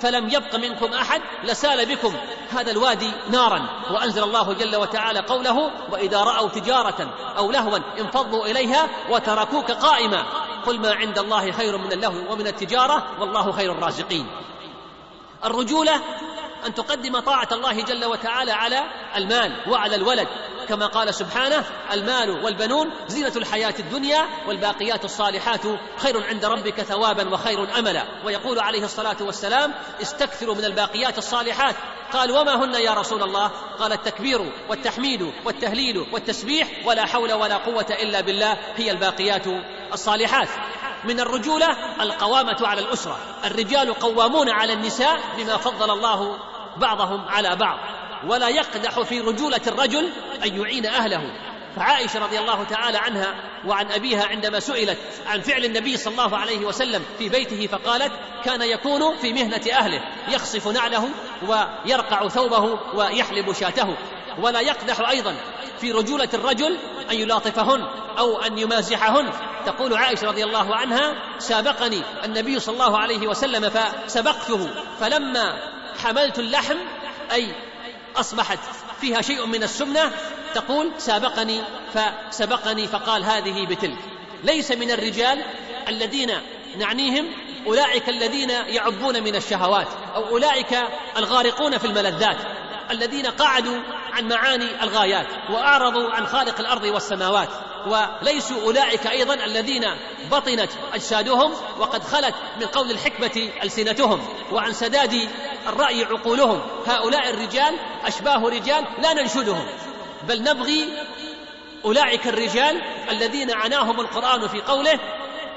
فلم 0.01 0.29
يبق 0.29 0.57
منكم 0.57 0.93
أحد 0.93 1.21
لسال 1.45 1.87
بكم 1.87 2.17
هذا 2.51 2.71
الوادي 2.71 3.11
نارا 3.31 3.69
وأنزل 3.91 4.23
الله 4.23 4.53
جل 4.53 4.77
وتعالى 4.77 5.21
قوله 5.21 5.71
وإذا 5.91 6.21
رأوا 6.21 6.49
تجارة 6.49 7.15
أو 7.37 7.51
لهوا 7.51 7.79
انفضوا 8.01 8.47
إليها 8.47 8.89
وتركوك 9.11 9.71
قائما 9.71 10.25
قل 10.66 10.81
ما 10.81 10.95
عند 10.95 11.19
الله 11.19 11.52
خير 11.52 11.76
من 11.76 11.92
اللهو 11.92 12.33
ومن 12.33 12.47
التجارة 12.47 13.21
والله 13.21 13.52
خير 13.52 13.73
الرازقين. 13.73 14.26
الرجولة 15.45 15.95
أن 16.66 16.75
تقدم 16.75 17.19
طاعة 17.21 17.49
الله 17.52 17.83
جل 17.83 18.04
وتعالى 18.04 18.52
على 18.52 18.83
المال 19.16 19.71
وعلى 19.71 19.95
الولد. 19.95 20.28
كما 20.69 20.87
قال 20.87 21.14
سبحانه 21.14 21.64
المال 21.92 22.31
والبنون 22.45 22.90
زينة 23.07 23.33
الحياة 23.37 23.75
الدنيا 23.78 24.26
والباقيات 24.47 25.04
الصالحات 25.04 25.62
خير 25.97 26.26
عند 26.26 26.45
ربك 26.45 26.83
ثوابا 26.83 27.28
وخير 27.28 27.78
أملا. 27.78 28.04
ويقول 28.25 28.61
عليه 28.61 28.85
الصلاة 28.85 29.16
والسلام 29.21 29.75
استكثروا 30.02 30.54
من 30.54 30.64
الباقيات 30.64 31.19
الصالحات. 31.19 31.75
قال 32.12 32.31
وما 32.31 32.64
هن 32.64 32.75
يا 32.75 32.95
رسول 32.95 33.23
الله؟ 33.23 33.50
قال 33.78 33.92
التكبير 33.92 34.52
والتحميد 34.69 35.33
والتهليل 35.45 36.07
والتسبيح 36.12 36.69
ولا 36.85 37.07
حول 37.07 37.33
ولا 37.33 37.57
قوة 37.57 37.87
إلا 37.90 38.21
بالله 38.21 38.57
هي 38.76 38.90
الباقيات 38.90 39.47
الصالحات. 39.92 40.49
من 41.04 41.21
الرجولة 41.21 41.66
القوامة 42.02 42.57
على 42.61 42.81
الأسرة 42.81 43.19
الرجال 43.45 43.95
قوامون 43.95 44.50
على 44.50 44.73
النساء 44.73 45.21
بما 45.37 45.57
فضل 45.57 45.90
الله 45.90 46.38
بعضهم 46.76 47.28
على 47.28 47.57
بعض. 47.57 47.78
ولا 48.29 48.49
يقدح 48.49 49.00
في 49.00 49.21
رجولة 49.21 49.61
الرجل 49.67 50.11
أن 50.45 50.61
يعين 50.61 50.87
أهله. 50.87 51.23
فعائشة 51.76 52.25
رضي 52.25 52.38
الله 52.38 52.64
تعالى 52.64 52.99
عنها 52.99 53.35
وعن 53.67 53.93
أبيها 53.93 54.25
عندما 54.25 54.61
سئلت 54.61 54.99
عن 55.26 55.41
فعل 55.41 55.64
النبي 55.64 55.97
صلى 55.97 56.12
الله 56.12 56.38
عليه 56.38 56.67
وسلم 56.67 57.02
في 57.19 57.29
بيته 57.29 57.67
فقالت 57.67 58.12
كان 58.45 58.62
يكون 58.62 59.17
في 59.17 59.33
مهنة 59.33 59.62
أهله 59.73 60.00
يخصف 60.29 60.69
نعله 60.69 61.09
ويرقع 61.49 62.29
ثوبه 62.29 62.79
ويحلب 62.95 63.52
شاته. 63.52 63.97
ولا 64.38 64.61
يقدح 64.61 65.09
أيضا 65.09 65.35
في 65.81 65.93
رجولة 65.93 66.29
الرجل 66.35 66.79
أن 67.11 67.17
يلاطفهن 67.17 67.83
أو 68.19 68.43
أن 68.43 68.59
يمازحهن. 68.59 69.31
تقول 69.67 69.95
عائشة 69.95 70.26
رضي 70.26 70.45
الله 70.45 70.76
عنها 70.76 71.14
سابقني 71.38 72.02
النبي 72.25 72.61
صلى 72.61 72.73
الله 72.73 72.99
عليه 72.99 73.26
وسلم 73.26 73.71
فسبقته 73.71 74.69
فلما 75.00 75.59
حملت 76.02 76.38
اللحم 76.38 76.76
أي 77.33 77.55
أصبحت 78.16 78.59
فيها 79.00 79.23
شيء 79.23 79.47
من 79.47 79.62
السمنة 79.62 80.12
تقول 80.54 80.92
سابقني 80.99 81.61
فسبقني 81.95 82.87
فقال 82.87 83.25
هذه 83.25 83.66
بتلك. 83.66 83.99
ليس 84.45 84.73
من 84.73 84.90
الرجال 84.90 85.45
الذين 85.88 86.33
نعنيهم 86.76 87.26
أولئك 87.66 88.09
الذين 88.09 88.50
يعبون 88.50 89.23
من 89.23 89.37
الشهوات 89.37 89.88
أو 90.14 90.28
أولئك 90.28 90.78
الغارقون 91.16 91.78
في 91.78 91.87
الملذات 91.87 92.37
الذين 92.90 93.26
قعدوا 93.26 93.81
عن 94.12 94.28
معاني 94.28 94.83
الغايات 94.83 95.26
وأعرضوا 95.50 96.11
عن 96.11 96.26
خالق 96.26 96.61
الأرض 96.61 96.85
والسماوات. 96.85 97.49
وليسوا 97.87 98.62
أولئك 98.62 99.07
أيضا 99.07 99.35
الذين 99.35 99.85
بطنت 100.31 100.71
أجسادهم 100.95 101.53
وقد 101.79 102.05
خلت 102.05 102.35
من 102.61 102.67
قول 102.67 102.91
الحكمة 102.91 103.49
ألسنتهم. 103.62 104.23
وعن 104.53 104.73
سداد 104.73 105.29
الرأي 105.67 106.05
عقولهم 106.05 106.61
هؤلاء 106.87 107.31
الرجال 107.31 107.75
أشباه 108.05 108.49
رجال 108.49 108.85
لا 109.03 109.12
ننشدهم. 109.12 109.67
بل 110.29 110.43
نبغي 110.43 110.89
أولئك 111.85 112.27
الرجال 112.27 112.83
الذين 113.11 113.51
عناهم 113.51 114.01
القرآن 114.01 114.49
في 114.49 114.61
قوله 114.61 114.99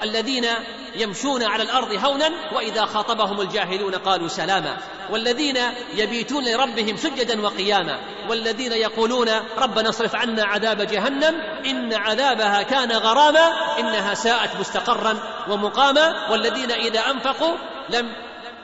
الذين 0.03 0.45
يمشون 0.95 1.43
على 1.43 1.63
الأرض 1.63 2.05
هونا 2.05 2.31
وإذا 2.55 2.85
خاطبهم 2.85 3.41
الجاهلون 3.41 3.95
قالوا 3.95 4.27
سلاما. 4.27 4.77
والذين 5.09 5.57
يبيتون 5.93 6.43
لربهم 6.43 6.97
سجدا 6.97 7.41
وقياما. 7.41 7.99
والذين 8.29 8.71
يقولون 8.71 9.29
ربنا 9.57 9.89
اصرف 9.89 10.15
عنا 10.15 10.45
عذاب 10.45 10.81
جهنم 10.81 11.41
إن 11.65 11.93
عذابها 11.93 12.61
كان 12.61 12.91
غراما 12.91 13.79
إنها 13.79 14.13
ساءت 14.13 14.59
مستقرا 14.59 15.17
ومقاما. 15.49 16.31
والذين 16.31 16.71
إذا 16.71 16.99
أنفقوا 16.99 17.55
لم 17.89 18.15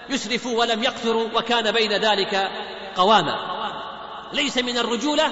يسرفوا 0.10 0.60
ولم 0.60 0.84
يقتروا 0.84 1.28
وكان 1.36 1.72
بين 1.72 1.94
ذلك 1.94 2.52
قواما. 2.96 3.36
ليس 4.34 4.58
من 4.58 4.78
الرجولة 4.78 5.32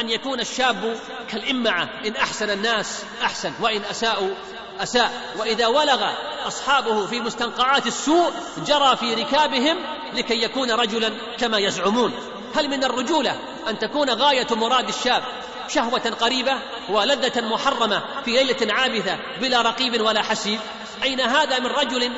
أن 0.00 0.10
يكون 0.10 0.40
الشاب 0.40 0.96
كالإمعة 1.28 1.88
إن 2.06 2.16
أحسن 2.16 2.50
الناس 2.50 3.04
أحسن 3.22 3.52
وإن 3.60 3.82
أساءوا 3.90 4.30
أساء. 4.80 5.12
وإذا 5.38 5.66
ولغ 5.66 6.10
أصحابه 6.46 7.06
في 7.06 7.20
مستنقعات 7.20 7.86
السوء 7.86 8.32
جرى 8.66 8.96
في 8.96 9.14
ركابهم 9.14 9.76
لكي 10.14 10.42
يكون 10.42 10.70
رجلا 10.70 11.12
كما 11.38 11.58
يزعمون. 11.58 12.12
هل 12.54 12.68
من 12.68 12.84
الرجولة 12.84 13.38
أن 13.68 13.78
تكون 13.78 14.10
غاية 14.10 14.46
مراد 14.50 14.88
الشاب 14.88 15.22
شهوة 15.68 16.10
قريبة 16.20 16.58
ولذة 16.88 17.40
محرمة 17.40 18.02
في 18.24 18.30
ليلة 18.30 18.74
عابثة 18.74 19.18
بلا 19.40 19.62
رقيب 19.62 20.00
ولا 20.00 20.22
حسيب؟ 20.22 20.60
أين 21.02 21.20
هذا 21.20 21.58
من 21.58 21.66
رجل 21.66 22.12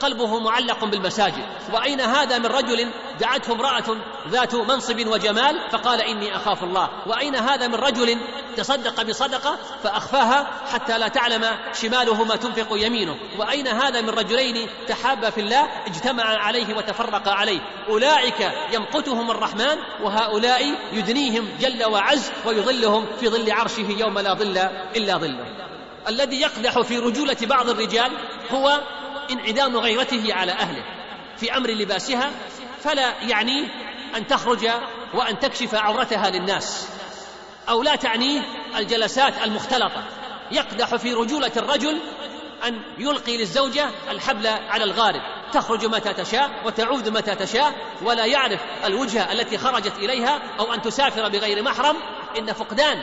قلبه 0.00 0.40
معلق 0.40 0.84
بالمساجد. 0.84 1.44
وأين 1.72 2.00
هذا 2.00 2.38
من 2.38 2.46
رجل 2.46 2.90
دعته 3.20 3.52
امرأة 3.52 3.96
ذات 4.28 4.54
منصب 4.54 5.06
وجمال 5.06 5.60
فقال 5.72 6.00
إني 6.00 6.36
أخاف 6.36 6.64
الله. 6.64 6.88
وأين 7.06 7.36
هذا 7.36 7.68
من 7.68 7.74
رجل 7.74 8.20
تصدق 8.56 9.02
بصدقة 9.02 9.58
فأخفاها 9.82 10.50
حتى 10.72 10.98
لا 10.98 11.08
تعلم 11.08 11.44
شماله 11.72 12.24
ما 12.24 12.36
تنفق 12.36 12.68
يمينه. 12.70 13.16
وأين 13.38 13.68
هذا 13.68 14.00
من 14.00 14.10
رجلين 14.10 14.68
تحابا 14.88 15.30
في 15.30 15.40
الله 15.40 15.68
اجتمعا 15.86 16.36
عليه 16.36 16.76
وتفرقا 16.76 17.30
عليه. 17.30 17.60
أولئك 17.88 18.52
يمقتهم 18.72 19.30
الرحمن 19.30 19.78
وهؤلاء 20.02 20.74
يدنيهم 20.92 21.48
جل 21.60 21.84
وعز 21.84 22.32
ويظلهم 22.46 23.06
في 23.20 23.28
ظل 23.28 23.52
عرشه 23.52 23.90
يوم 23.98 24.18
لا 24.18 24.34
ظل 24.34 24.58
إلا 24.96 25.16
ظله. 25.16 25.46
الذي 26.08 26.40
يقدح 26.40 26.80
في 26.80 26.98
رجولة 26.98 27.36
بعض 27.42 27.68
الرجال 27.68 28.12
هو 28.50 28.80
انعدام 29.30 29.76
غيرته 29.76 30.34
على 30.34 30.52
أهله 30.52 30.84
في 31.36 31.56
أمر 31.56 31.70
لباسها 31.70 32.30
فلا 32.82 33.22
يعنيه 33.22 33.68
أن 34.16 34.26
تخرج 34.26 34.70
وأن 35.14 35.38
تكشف 35.38 35.74
عورتها 35.74 36.30
للناس 36.30 36.88
أو 37.68 37.82
لا 37.82 37.96
تعنيه 37.96 38.42
الجلسات 38.76 39.34
المختلطة. 39.44 40.04
يقدح 40.50 40.96
في 40.96 41.14
رجولة 41.14 41.52
الرجل 41.56 42.00
أن 42.66 42.80
يلقي 42.98 43.36
للزوجة 43.36 43.90
الحبل 44.10 44.46
على 44.46 44.84
الغارب. 44.84 45.20
تخرج 45.52 45.86
متى 45.86 46.12
تشاء 46.12 46.50
وتعود 46.64 47.08
متى 47.08 47.34
تشاء 47.34 47.74
ولا 48.02 48.24
يعرف 48.24 48.60
الوجهه 48.84 49.32
التي 49.32 49.58
خرجت 49.58 49.96
إليها 49.98 50.42
أو 50.58 50.74
أن 50.74 50.82
تسافر 50.82 51.28
بغير 51.28 51.62
محرم. 51.62 51.96
إن 52.38 52.52
فقدان 52.52 53.02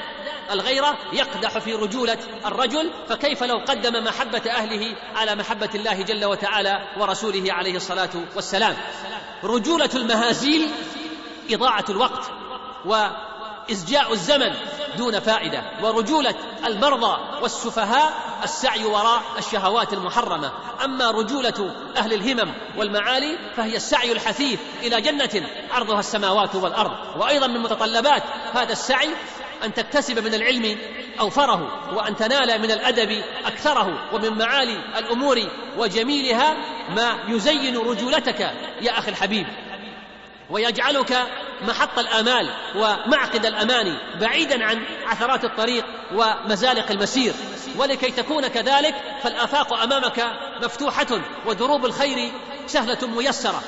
الغيرة 0.52 0.98
يقدح 1.14 1.58
في 1.58 1.74
رجولة 1.74 2.18
الرجل 2.46 2.92
فكيف 3.10 3.44
لو 3.44 3.58
قدم 3.58 4.04
محبة 4.04 4.52
أهله 4.52 4.96
على 5.16 5.36
محبة 5.36 5.70
الله 5.76 6.02
جل 6.02 6.26
وتعالى 6.26 6.88
ورسوله 6.98 7.54
عليه 7.54 7.76
الصلاة 7.76 8.10
والسلام؟ 8.36 8.76
رجولة 9.44 9.90
المهازيل 9.96 10.70
إضاعة 11.50 11.86
الوقت 11.90 12.32
وازجاء 12.86 14.14
الزمن 14.14 14.54
دون 14.98 15.20
فائدة 15.20 15.64
ورجولة 15.84 16.36
المرضى 16.66 17.42
والسفهاء 17.42 18.14
السعي 18.44 18.86
وراء 18.86 19.22
الشهوات 19.38 19.94
المحرمة. 19.94 20.52
أما 20.84 21.12
رجولة 21.12 21.76
أهل 21.98 22.14
الهمم 22.14 22.54
والمعالي 22.78 23.38
فهي 23.56 23.76
السعي 23.76 24.12
الحثيث 24.12 24.60
إلى 24.82 25.02
جنة 25.02 25.50
عرضها 25.72 26.00
السماوات 26.00 26.56
والأرض. 26.56 26.92
وأيضا 27.20 27.48
من 27.48 27.60
متطلبات 27.60 28.24
هذا 28.54 28.72
السعي 28.72 29.10
أن 29.64 29.74
تكتسب 29.74 30.20
من 30.20 30.34
العلم 30.34 30.78
أوفره 31.20 31.90
وأن 31.94 32.16
تنال 32.16 32.62
من 32.62 32.72
الأدب 32.72 33.24
أكثره 33.46 34.10
ومن 34.14 34.38
معالي 34.38 34.78
الأمور 34.98 35.42
وجميلها 35.78 36.56
ما 36.96 37.20
يزين 37.28 37.78
رجولتك 37.78 38.40
يا 38.82 39.00
أخي 39.00 39.10
الحبيب. 39.12 39.48
ويجعلك 40.50 41.28
محط 41.62 42.00
الآمال 42.00 42.50
ومعقد 42.76 43.46
الاماني 43.46 43.98
بعيدا 44.22 44.66
عن 44.66 44.84
عثرات 45.06 45.44
الطريق 45.44 45.86
ومزالق 46.16 46.92
المسير. 46.92 47.34
ولكي 47.78 48.12
تكون 48.12 48.48
كذلك 48.48 48.96
فالآفاق 49.24 49.74
أمامك 49.74 50.26
مفتوحة 50.64 51.22
ودروب 51.46 51.86
الخير 51.86 52.32
سهلة 52.68 53.08
ميسرة. 53.08 53.64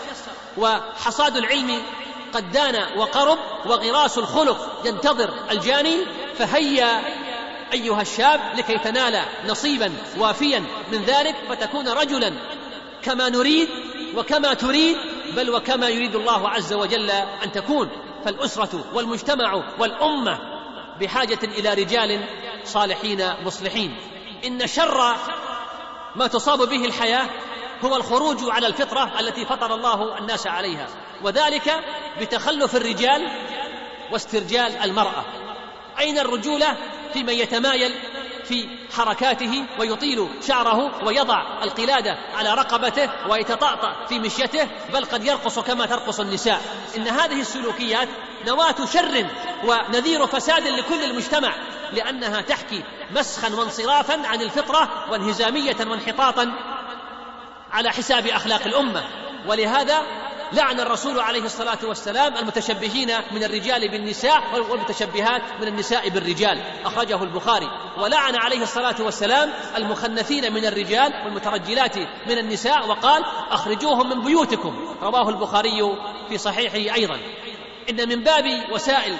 وحصاد 0.57 1.37
العلم 1.37 1.81
قد 2.35 2.51
دان 2.51 2.97
وقرب 2.97 3.37
وغراس 3.65 4.17
الخلق 4.17 4.81
ينتظر 4.85 5.33
الجاني 5.51 5.97
فهيا 6.37 7.01
أيها 7.73 8.01
الشاب 8.01 8.41
لكي 8.55 8.77
تنال 8.77 9.23
نصيبا 9.47 9.93
وافيا 10.17 10.59
من 10.91 11.03
ذلك 11.03 11.35
فتكون 11.49 11.87
رجلا 11.87 12.33
كما 13.01 13.29
نريد 13.29 13.69
وكما 14.15 14.53
تريد 14.53 14.97
بل 15.35 15.49
وكما 15.49 15.89
يريد 15.89 16.15
الله 16.15 16.49
عز 16.49 16.73
وجل 16.73 17.09
أن 17.43 17.51
تكون. 17.51 17.89
فالأسرة 18.25 18.85
والمجتمع 18.93 19.63
والأمة 19.79 20.39
بحاجة 21.01 21.39
إلى 21.43 21.73
رجال 21.73 22.25
صالحين 22.63 23.33
مصلحين. 23.43 23.97
إن 24.45 24.67
شر 24.67 25.15
ما 26.15 26.27
تصاب 26.27 26.69
به 26.69 26.85
الحياة 26.85 27.29
هو 27.85 27.95
الخروج 27.95 28.37
على 28.49 28.67
الفطرة 28.67 29.19
التي 29.19 29.45
فطر 29.45 29.75
الله 29.75 30.17
الناس 30.17 30.47
عليها. 30.47 30.87
وذلك 31.23 31.83
بتخلف 32.21 32.75
الرجال 32.75 33.31
واسترجال 34.11 34.77
المرأة. 34.77 35.25
أين 35.99 36.17
الرجوله 36.19 36.77
في 37.13 37.23
من 37.23 37.33
يتمايل 37.33 37.95
في 38.43 38.67
حركاته 38.97 39.65
ويطيل 39.79 40.27
شعره 40.47 41.05
ويضع 41.05 41.63
القلادة 41.63 42.17
على 42.35 42.53
رقبته 42.53 43.09
ويتطأطأ 43.29 44.05
في 44.05 44.19
مشيته؟ 44.19 44.67
بل 44.93 45.05
قد 45.05 45.25
يرقص 45.25 45.59
كما 45.59 45.85
ترقص 45.85 46.19
النساء. 46.19 46.61
إن 46.97 47.07
هذه 47.07 47.41
السلوكيات 47.41 48.07
نواة 48.47 48.75
شر 48.93 49.27
ونذير 49.63 50.27
فساد 50.27 50.67
لكل 50.67 51.03
المجتمع 51.03 51.55
لأنها 51.93 52.41
تحكي 52.41 52.83
مسخا 53.11 53.55
وانصرافا 53.55 54.27
عن 54.27 54.41
الفطرة 54.41 55.11
وانهزامية 55.11 55.77
وانحطاطا 55.79 56.53
على 57.71 57.89
حساب 57.89 58.27
أخلاق 58.27 58.61
الأمة. 58.65 59.03
ولهذا 59.47 60.01
لعن 60.53 60.79
الرسول 60.79 61.19
عليه 61.19 61.43
الصلاة 61.43 61.77
والسلام 61.83 62.37
المتشبهين 62.37 63.11
من 63.31 63.43
الرجال 63.43 63.91
بالنساء 63.91 64.43
والمتشبهات 64.69 65.41
من 65.61 65.67
النساء 65.67 66.09
بالرجال 66.09 66.61
أخرجه 66.85 67.23
البخاري. 67.23 67.67
ولعن 67.97 68.35
عليه 68.35 68.61
الصلاة 68.61 68.95
والسلام 68.99 69.53
المخنثين 69.75 70.53
من 70.53 70.65
الرجال 70.65 71.13
والمترجلات 71.25 71.97
من 71.97 72.37
النساء 72.37 72.87
وقال 72.87 73.25
أخرجوهم 73.51 74.09
من 74.09 74.21
بيوتكم. 74.21 74.97
رواه 75.01 75.29
البخاري 75.29 75.97
في 76.29 76.37
صحيحه 76.37 76.95
أيضا. 76.95 77.19
إن 77.89 78.09
من 78.09 78.23
باب 78.23 78.45
وسائل 78.71 79.17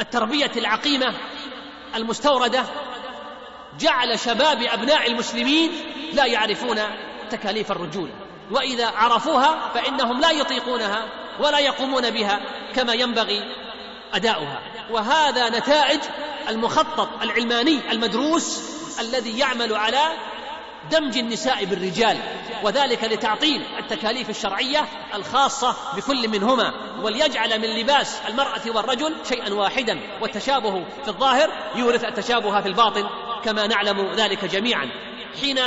التربية 0.00 0.52
العقيمة 0.56 1.14
المستوردة 1.94 2.64
جعل 3.80 4.18
شباب 4.18 4.62
أبناء 4.62 5.10
المسلمين 5.10 5.72
لا 6.12 6.26
يعرفون 6.26 6.78
تكاليف 7.30 7.70
الرجولة. 7.70 8.21
وإذا 8.52 8.86
عرفوها 8.86 9.70
فإنهم 9.74 10.20
لا 10.20 10.30
يطيقونها 10.30 11.08
ولا 11.40 11.58
يقومون 11.58 12.10
بها 12.10 12.40
كما 12.74 12.92
ينبغي 12.92 13.42
أداؤها. 14.14 14.60
وهذا 14.90 15.48
نتائج 15.48 16.00
المخطط 16.48 17.08
العلماني 17.22 17.92
المدروس 17.92 18.60
الذي 19.00 19.38
يعمل 19.38 19.74
على 19.74 20.00
دمج 20.90 21.18
النساء 21.18 21.64
بالرجال 21.64 22.18
وذلك 22.62 23.04
لتعطيل 23.04 23.62
التكاليف 23.78 24.30
الشرعية 24.30 24.88
الخاصة 25.14 25.76
بكل 25.96 26.28
منهما 26.28 26.72
وليجعل 27.02 27.58
من 27.58 27.80
لباس 27.80 28.20
المرأة 28.28 28.60
والرجل 28.66 29.16
شيئا 29.28 29.54
واحدا 29.54 30.00
والتشابه 30.20 30.84
في 31.02 31.08
الظاهر 31.08 31.50
يورث 31.74 32.04
التشابه 32.04 32.60
في 32.60 32.68
الباطن 32.68 33.04
كما 33.44 33.66
نعلم 33.66 34.12
ذلك 34.12 34.44
جميعا. 34.44 34.90
حين 35.40 35.58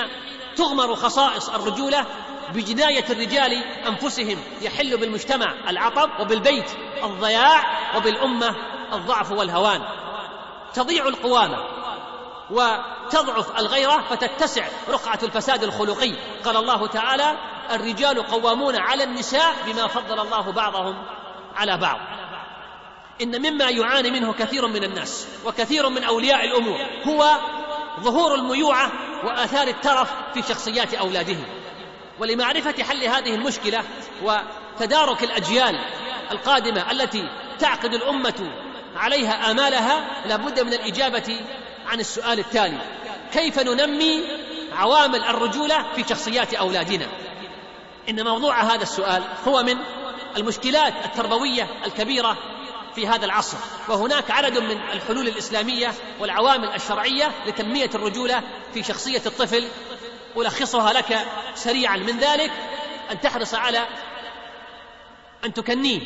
تغمر 0.56 0.96
خصائص 0.96 1.50
الرجولة 1.50 2.06
بجناية 2.54 3.06
الرجال 3.10 3.64
أنفسهم 3.88 4.38
يحل 4.62 4.98
بالمجتمع 4.98 5.54
العطب 5.70 6.10
وبالبيت 6.20 6.72
الضياع 7.04 7.64
وبالأمة 7.98 8.56
الضعف 8.94 9.32
والهوان. 9.32 9.82
تضيع 10.74 11.08
القوامة 11.08 11.58
وتضعف 12.50 13.60
الغيرة 13.60 14.04
فتتسع 14.10 14.68
رقعة 14.90 15.20
الفساد 15.24 15.64
الخلقي. 15.64 16.14
قال 16.46 16.58
الله 16.58 16.88
تعالى 16.88 17.38
الرجال 17.72 18.28
قوامون 18.28 18.76
على 18.76 19.04
النساء 19.04 19.54
بما 19.66 19.88
فضل 19.88 20.20
الله 20.20 20.52
بعضهم 20.52 21.06
على 21.56 21.78
بعض. 21.78 22.00
إن 23.22 23.42
مما 23.42 23.70
يعاني 23.70 24.12
منه 24.12 24.34
كثير 24.34 24.68
من 24.68 24.84
الناس 24.84 25.28
وكثير 25.46 25.90
من 25.90 26.04
أولياء 26.04 26.46
الأمور 26.46 26.80
هو 27.04 27.26
ظهور 28.00 28.36
الميوعة 28.36 28.92
وآثار 29.24 29.68
الترف 29.68 30.14
في 30.34 30.42
شخصيات 30.42 30.94
أولادهم. 30.94 31.46
ولمعرفة 32.20 32.84
حل 32.84 33.04
هذه 33.04 33.36
المشكلة 33.36 33.84
وتدارك 34.24 35.24
الأجيال 35.24 35.80
القادمة 36.32 36.92
التي 36.92 37.30
تعقد 37.60 37.94
الأمة 37.94 38.52
عليها 38.96 39.52
آمالها 39.52 40.24
لابد 40.26 40.60
من 40.60 40.74
الإجابة 40.74 41.40
عن 41.86 42.00
السؤال 42.00 42.40
التالي. 42.40 42.78
كيف 43.34 43.60
ننمي 43.60 44.24
عوامل 44.74 45.24
الرجولة 45.24 45.94
في 45.96 46.04
شخصيات 46.10 46.54
أولادنا؟ 46.54 47.08
إن 48.10 48.24
موضوع 48.24 48.62
هذا 48.62 48.84
السؤال 48.84 49.24
هو 49.48 49.64
من 49.64 49.78
المشكلات 50.38 50.94
التربوية 51.06 51.68
الكبيرة 51.86 52.38
في 52.96 53.08
هذا 53.08 53.26
العصر. 53.26 53.58
وهناك 53.90 54.32
عدد 54.32 54.58
من 54.58 54.78
الحلول 54.94 55.28
الإسلامية 55.28 55.94
والعوامل 56.20 56.68
الشرعية 56.68 57.32
لتنمية 57.48 57.90
الرجولة 57.96 58.44
في 58.74 58.84
شخصية 58.84 59.22
الطفل 59.26 59.68
ألخصها 60.38 60.94
لك 60.94 61.26
سريعا. 61.56 61.98
من 61.98 62.18
ذلك 62.18 62.52
أن 63.12 63.22
تحرص 63.22 63.54
على 63.54 63.88
أن 65.46 65.54
تكنيه 65.54 66.02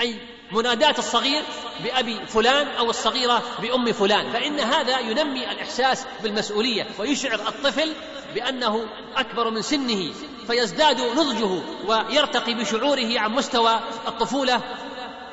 أي 0.00 0.16
مناداة 0.52 0.94
الصغير 0.98 1.42
بأبي 1.84 2.26
فلان 2.26 2.68
أو 2.68 2.90
الصغيرة 2.90 3.42
بأم 3.62 3.92
فلان. 3.92 4.32
فإن 4.32 4.60
هذا 4.60 4.98
ينمي 4.98 5.50
الإحساس 5.50 6.06
بالمسؤولية 6.22 6.86
ويشعر 6.98 7.34
الطفل 7.34 7.92
بأنه 8.34 8.86
أكبر 9.16 9.50
من 9.50 9.62
سنه 9.62 10.12
فيزداد 10.46 11.00
نضجه 11.00 11.62
ويرتقي 11.86 12.54
بشعوره 12.54 13.20
عن 13.20 13.32
مستوى 13.32 13.80
الطفولة 14.08 14.60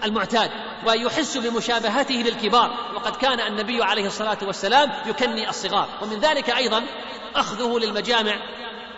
المعتاد 0.03 0.51
ويحس 0.87 1.37
بمشابهته 1.37 2.15
للكبار. 2.15 2.91
وقد 2.95 3.15
كان 3.15 3.39
النبي 3.39 3.83
عليه 3.83 4.05
الصلاة 4.05 4.37
والسلام 4.41 4.91
يكني 5.05 5.49
الصغار. 5.49 5.89
ومن 6.01 6.19
ذلك 6.19 6.49
أيضا 6.49 6.83
أخذه 7.35 7.79
للمجامع 7.79 8.39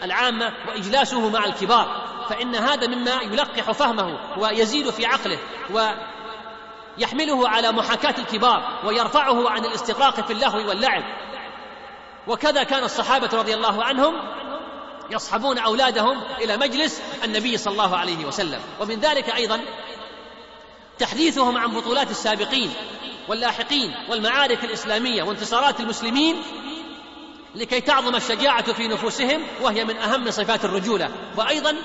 العامة 0.03 0.53
وإجلاسه 0.67 1.29
مع 1.29 1.45
الكبار 1.45 2.07
فإن 2.29 2.55
هذا 2.55 2.87
مما 2.87 3.21
يلقح 3.21 3.71
فهمه 3.71 4.19
ويزيد 4.37 4.89
في 4.89 5.05
عقله 5.05 5.39
ويحمله 6.97 7.49
على 7.49 7.71
محاكاة 7.71 8.15
الكبار 8.17 8.81
ويرفعه 8.85 9.49
عن 9.49 9.65
الاستغراق 9.65 10.21
في 10.21 10.33
اللهو 10.33 10.69
واللعب. 10.69 11.03
وكذا 12.27 12.63
كان 12.63 12.83
الصحابة 12.83 13.29
رضي 13.33 13.53
الله 13.53 13.83
عنهم 13.83 14.13
يصحبون 15.11 15.57
أولادهم 15.57 16.21
إلى 16.41 16.57
مجلس 16.57 17.01
النبي 17.23 17.57
صلى 17.57 17.71
الله 17.71 17.97
عليه 17.97 18.25
وسلم. 18.25 18.59
ومن 18.79 18.99
ذلك 18.99 19.29
أيضا 19.29 19.61
تحديثهم 20.99 21.57
عن 21.57 21.71
بطولات 21.71 22.11
السابقين 22.11 22.73
واللاحقين 23.27 23.95
والمعارك 24.09 24.63
الإسلامية 24.63 25.23
وانتصارات 25.23 25.79
المسلمين 25.79 26.43
لكي 27.55 27.81
تعظم 27.81 28.15
الشجاعة 28.15 28.73
في 28.73 28.87
نفوسهم 28.87 29.43
وهي 29.61 29.85
من 29.85 29.97
أهم 29.97 30.31
صفات 30.31 30.65
الرجولة. 30.65 31.09
وأيضا 31.37 31.75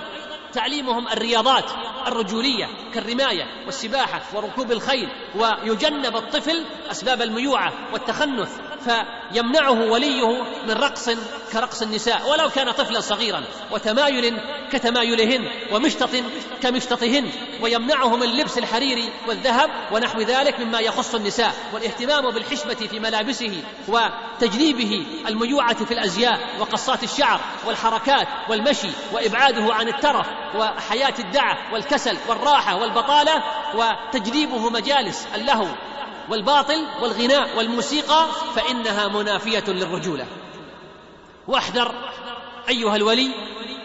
تعليمهم 0.53 1.09
الرياضات 1.09 1.71
الرجولية 2.07 2.69
كالرماية 2.95 3.45
والسباحة 3.67 4.23
وركوب 4.35 4.73
الخيل 4.73 5.09
ويجنب 5.35 6.17
الطفل 6.17 6.65
أسباب 6.91 7.23
الميوعة 7.23 7.73
والتخنث. 7.93 8.61
فيمنعه 8.85 9.91
وليه 9.91 10.43
من 10.67 10.71
رقص 10.71 11.11
كرقص 11.53 11.83
النساء 11.83 12.31
ولو 12.31 12.49
كان 12.51 12.71
طفلا 12.71 13.01
صغيرا 13.01 13.45
وتمايل 13.71 14.41
كتمايلهن 14.73 15.49
ومشطط 15.73 16.11
كمشططهن 16.63 17.31
ويمنعه 17.63 18.17
من 18.17 18.27
لبس 18.27 18.59
الحرير 18.59 19.13
والذهب 19.29 19.71
ونحو 19.93 20.21
ذلك 20.21 20.61
مما 20.61 20.81
يخص 20.81 21.15
النساء 21.15 21.55
والاهتمام 21.73 22.31
بالحشمه 22.31 22.75
في 22.75 23.01
ملابسه 23.01 23.63
وتجنيبه 23.89 25.07
الميوعة 25.29 25.85
في 25.85 25.95
الأزياء 25.95 26.41
وقصات 26.61 27.03
الشعر 27.03 27.41
والحركات 27.67 28.29
والمشي 28.49 28.91
وإبعاده 29.13 29.75
عن 29.75 29.89
الترف 29.89 30.27
وحياة 30.57 31.15
الدعة 31.19 31.59
والكسل 31.73 32.17
والراحة 32.29 32.77
والبطالة 32.77 33.43
وتجنيبه 33.75 34.71
مجالس 34.71 35.27
اللهو 35.35 35.67
والباطل 36.31 36.87
والغناء 37.03 37.57
والموسيقى 37.57 38.27
فإنها 38.55 39.09
منافية 39.09 39.65
للرجولة. 39.69 40.27
واحذر 41.49 41.95
أيها 42.69 42.97
الولي 42.97 43.31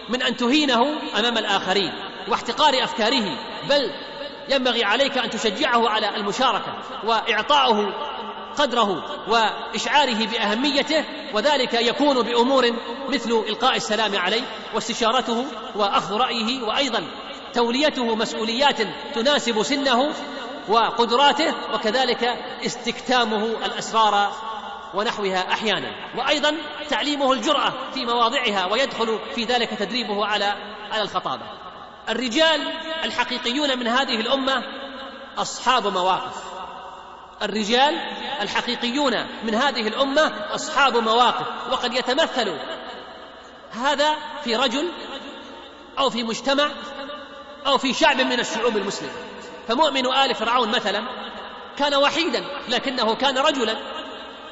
من 0.09 0.21
أن 0.21 0.37
تهينه 0.37 0.85
أمام 1.19 1.37
الآخرين 1.37 1.91
واحتقار 2.27 2.83
أفكاره 2.83 3.37
بل 3.69 3.91
ينبغي 4.49 4.83
عليك 4.83 5.17
أن 5.17 5.29
تشجعه 5.29 5.89
على 5.89 6.15
المشاركة 6.15 6.73
واعطائه 7.03 7.93
قدره 8.57 9.03
وإشعاره 9.27 10.25
بأهميته 10.25 11.05
وذلك 11.33 11.73
يكون 11.73 12.21
بأمور 12.21 12.73
مثل 13.09 13.31
إلقاء 13.31 13.75
السلام 13.75 14.17
عليه 14.17 14.41
واستشارته 14.75 15.45
وأخذ 15.75 16.13
رأيه 16.13 16.63
وأيضا 16.63 17.03
توليته 17.53 18.15
مسؤوليات 18.15 18.77
تناسب 19.15 19.63
سنه 19.63 20.13
وقدراته 20.69 21.53
وكذلك 21.73 22.23
استكتامه 22.65 23.45
الأسرار 23.45 24.33
ونحوها 24.93 25.53
أحيانا. 25.53 25.91
وأيضا 26.17 26.57
تعليمه 26.89 27.33
الجرأة 27.33 27.73
في 27.93 28.05
مواضعها 28.05 28.65
ويدخل 28.65 29.19
في 29.35 29.43
ذلك 29.43 29.69
تدريبه 29.69 30.25
على 30.25 30.55
على 30.91 31.01
الخطابة. 31.01 31.43
الرجال 32.09 32.61
الحقيقيون 33.03 33.79
من 33.79 33.87
هذه 33.87 34.19
الأمة 34.19 34.63
أصحاب 35.37 35.87
مواقف. 35.87 36.43
الرجال 37.41 37.95
الحقيقيون 38.41 39.13
من 39.43 39.55
هذه 39.55 39.87
الأمة 39.87 40.33
أصحاب 40.55 40.97
مواقف. 40.97 41.47
وقد 41.71 41.93
يتمثل 41.93 42.57
هذا 43.71 44.15
في 44.43 44.55
رجل 44.55 44.91
أو 45.99 46.09
في 46.09 46.23
مجتمع 46.23 46.71
أو 47.67 47.77
في 47.77 47.93
شعب 47.93 48.21
من 48.21 48.39
الشعوب 48.39 48.77
المسلمة. 48.77 49.26
فمؤمن 49.67 50.05
آل 50.05 50.35
فرعون 50.35 50.69
مثلا 50.69 51.03
كان 51.77 51.95
وحيدا 51.95 52.43
لكنه 52.69 53.15
كان 53.15 53.37
رجلا. 53.37 53.77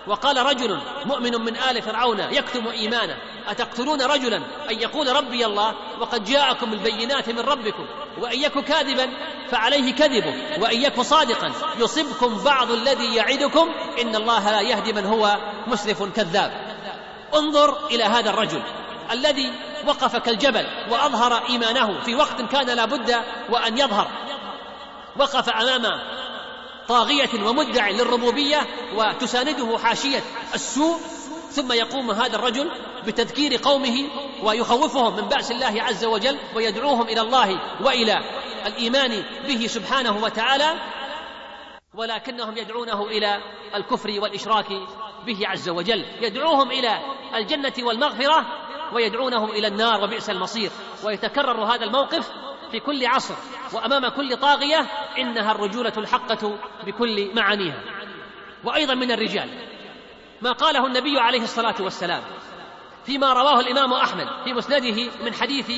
وقال 0.07 0.37
رجل 0.37 0.79
مؤمن 1.05 1.41
من 1.41 1.57
آل 1.57 1.81
فرعون 1.81 2.19
يكتم 2.19 2.67
ايمانه 2.67 3.17
أتقتلون 3.47 4.01
رجلا؟ 4.01 4.37
أن 4.71 4.79
يقول 4.79 5.15
ربي 5.15 5.45
الله 5.45 5.73
وقد 5.99 6.23
جاءكم 6.23 6.73
البينات 6.73 7.29
من 7.29 7.39
ربكم. 7.39 7.87
وإن 8.17 8.39
يك 8.39 8.59
كاذبا 8.59 9.09
فعليه 9.51 9.93
كذبه 9.93 10.61
وإن 10.61 10.81
يك 10.81 11.01
صادقا 11.01 11.51
يصبكم 11.77 12.43
بعض 12.43 12.71
الذي 12.71 13.15
يعدكم. 13.15 13.69
إن 14.01 14.15
الله 14.15 14.51
لا 14.51 14.61
يهدي 14.61 14.93
من 14.93 15.05
هو 15.05 15.37
مسرف 15.67 16.03
كذاب. 16.03 16.75
انظر 17.35 17.87
إلى 17.87 18.03
هذا 18.03 18.29
الرجل 18.29 18.61
الذي 19.11 19.51
وقف 19.87 20.15
كالجبل 20.15 20.67
وأظهر 20.91 21.49
إيمانه 21.49 22.01
في 22.01 22.15
وقت 22.15 22.41
كان 22.41 22.67
لابد 22.67 23.15
وأن 23.49 23.77
يظهر. 23.77 24.07
وقف 25.19 25.49
أمام 25.49 25.99
طاغية 26.87 27.43
ومدع 27.45 27.89
للربوبية 27.89 28.67
وتسانده 28.95 29.77
حاشية 29.77 30.23
السوء 30.53 30.97
ثم 31.51 31.71
يقوم 31.71 32.11
هذا 32.11 32.35
الرجل 32.35 32.71
بتذكير 33.07 33.59
قومه 33.63 34.09
ويخوفهم 34.43 35.15
من 35.15 35.21
بأس 35.21 35.51
الله 35.51 35.83
عز 35.83 36.05
وجل 36.05 36.39
ويدعوهم 36.55 37.07
إلى 37.07 37.21
الله 37.21 37.59
وإلى 37.81 38.19
الإيمان 38.65 39.23
به 39.47 39.67
سبحانه 39.67 40.23
وتعالى 40.23 40.73
ولكنهم 41.93 42.57
يدعونه 42.57 43.07
إلى 43.07 43.41
الكفر 43.75 44.19
والإشراك 44.19 44.67
به 45.25 45.47
عز 45.47 45.69
وجل. 45.69 46.05
يدعوهم 46.21 46.71
إلى 46.71 46.99
الجنة 47.35 47.73
والمغفرة 47.79 48.45
ويدعونهم 48.93 49.49
إلى 49.49 49.67
النار 49.67 50.03
وبئس 50.03 50.29
المصير. 50.29 50.71
ويتكرر 51.03 51.63
هذا 51.63 51.83
الموقف 51.85 52.31
في 52.71 52.79
كل 52.79 53.05
عصر 53.05 53.35
وأمام 53.73 54.07
كل 54.07 54.37
طاغية 54.37 54.87
إنها 55.17 55.51
الرجولة 55.51 55.93
الحقة 55.97 56.57
بكل 56.85 57.35
معانيها. 57.35 57.83
وأيضا 58.63 58.93
من 58.93 59.11
الرجال 59.11 59.49
ما 60.41 60.51
قاله 60.51 60.85
النبي 60.87 61.19
عليه 61.19 61.41
الصلاة 61.41 61.75
والسلام 61.79 62.23
فيما 63.05 63.33
رواه 63.33 63.59
الإمام 63.59 63.93
أحمد 63.93 64.27
في 64.43 64.53
مسنده 64.53 65.11
من 65.25 65.33
حديث 65.33 65.71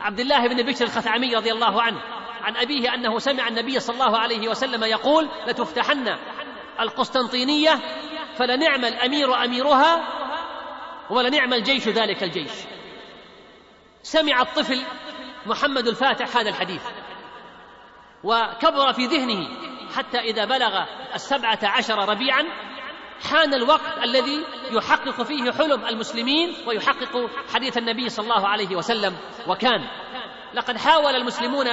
عبد 0.00 0.20
الله 0.20 0.48
بن 0.48 0.62
بشر 0.62 0.84
الخثعمي 0.84 1.36
رضي 1.36 1.52
الله 1.52 1.82
عنه 1.82 2.00
عن 2.42 2.56
أبيه 2.56 2.94
أنه 2.94 3.18
سمع 3.18 3.48
النبي 3.48 3.80
صلى 3.80 3.94
الله 3.94 4.18
عليه 4.18 4.48
وسلم 4.48 4.84
يقول 4.84 5.28
لتفتحن 5.46 6.16
القسطنطينية 6.80 7.80
فلنعم 8.36 8.84
الأمير 8.84 9.44
أميرها 9.44 10.04
ولنعم 11.10 11.54
الجيش 11.54 11.88
ذلك 11.88 12.22
الجيش 12.22 12.52
سمع 14.02 14.42
الطفل 14.42 14.82
محمد 15.46 15.88
الفاتح 15.88 16.36
هذا 16.36 16.48
الحديث. 16.48 16.82
وكبر 18.24 18.92
في 18.92 19.06
ذهنه 19.06 19.48
حتى 19.96 20.18
إذا 20.18 20.44
بلغ 20.44 20.84
السبعة 21.14 21.58
عشر 21.62 22.08
ربيعا 22.08 22.44
حان 23.30 23.54
الوقت 23.54 23.98
الذي 24.02 24.44
يحقق 24.70 25.22
فيه 25.22 25.52
حلم 25.52 25.84
المسلمين 25.84 26.54
ويحقق 26.66 27.30
حديث 27.54 27.78
النبي 27.78 28.08
صلى 28.08 28.24
الله 28.24 28.48
عليه 28.48 28.76
وسلم. 28.76 29.16
وكان 29.46 29.88
لقد 30.54 30.76
حاول 30.76 31.14
المسلمون 31.14 31.66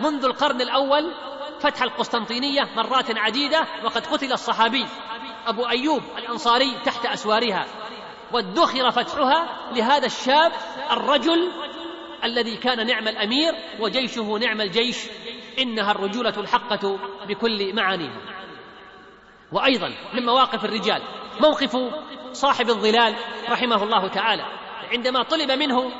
منذ 0.00 0.24
القرن 0.24 0.60
الأول 0.60 1.14
فتح 1.60 1.82
القسطنطينية 1.82 2.62
مرات 2.76 3.18
عديدة 3.18 3.66
وقد 3.84 4.06
قتل 4.06 4.32
الصحابي 4.32 4.86
أبو 5.46 5.68
أيوب 5.68 6.02
الأنصاري 6.18 6.78
تحت 6.84 7.06
أسوارها 7.06 7.66
وادخر 8.32 8.90
فتحها 8.90 9.70
لهذا 9.72 10.06
الشاب 10.06 10.52
الرجل 10.90 11.52
الذي 12.24 12.56
كان 12.56 12.86
نعم 12.86 13.08
الأمير 13.08 13.54
وجيشه 13.80 14.38
نعم 14.38 14.60
الجيش 14.60 14.96
إنها 15.58 15.90
الرجولة 15.90 16.34
الحقة 16.36 16.98
بكل 17.28 17.74
معانيها. 17.74 18.20
وأيضا 19.52 19.94
من 20.14 20.26
مواقف 20.26 20.64
الرجال 20.64 21.02
موقف 21.40 21.76
صاحب 22.32 22.68
الظلال 22.68 23.14
رحمه 23.48 23.82
الله 23.82 24.08
تعالى 24.08 24.44
عندما 24.92 25.22
طلب 25.22 25.50
منه 25.50 25.92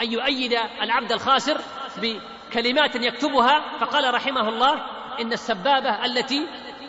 أن 0.00 0.12
يؤيد 0.12 0.52
العبد 0.82 1.12
الخاسر 1.12 1.60
بكلمات 1.96 2.96
يكتبها 2.96 3.78
فقال 3.80 4.14
رحمه 4.14 4.48
الله 4.48 4.74
إن 5.20 5.32
السبابة 5.32 6.04
التي 6.04 6.46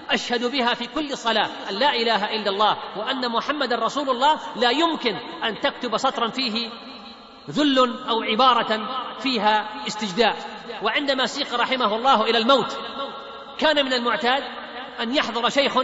أشهد 0.09 0.51
بها 0.51 0.73
في 0.73 0.87
كل 0.87 1.17
صلاة 1.17 1.49
أن 1.69 1.75
لا 1.75 1.95
إله 1.95 2.35
إلا 2.35 2.49
الله 2.49 2.77
وأن 2.97 3.31
محمدا 3.31 3.75
رسول 3.75 4.09
الله 4.09 4.39
لا 4.55 4.69
يمكن 4.69 5.15
أن 5.43 5.59
تكتب 5.59 5.97
سطرا 5.97 6.29
فيه 6.29 6.69
ذل 7.49 8.07
أو 8.09 8.21
عبارة 8.21 8.87
فيها 9.19 9.69
استجداء. 9.87 10.35
وعندما 10.83 11.25
سيق 11.25 11.55
رحمه 11.55 11.95
الله 11.95 12.23
إلى 12.23 12.37
الموت 12.37 12.77
كان 13.57 13.85
من 13.85 13.93
المعتاد 13.93 14.43
أن 14.99 15.15
يحضر 15.15 15.49
شيخ 15.49 15.77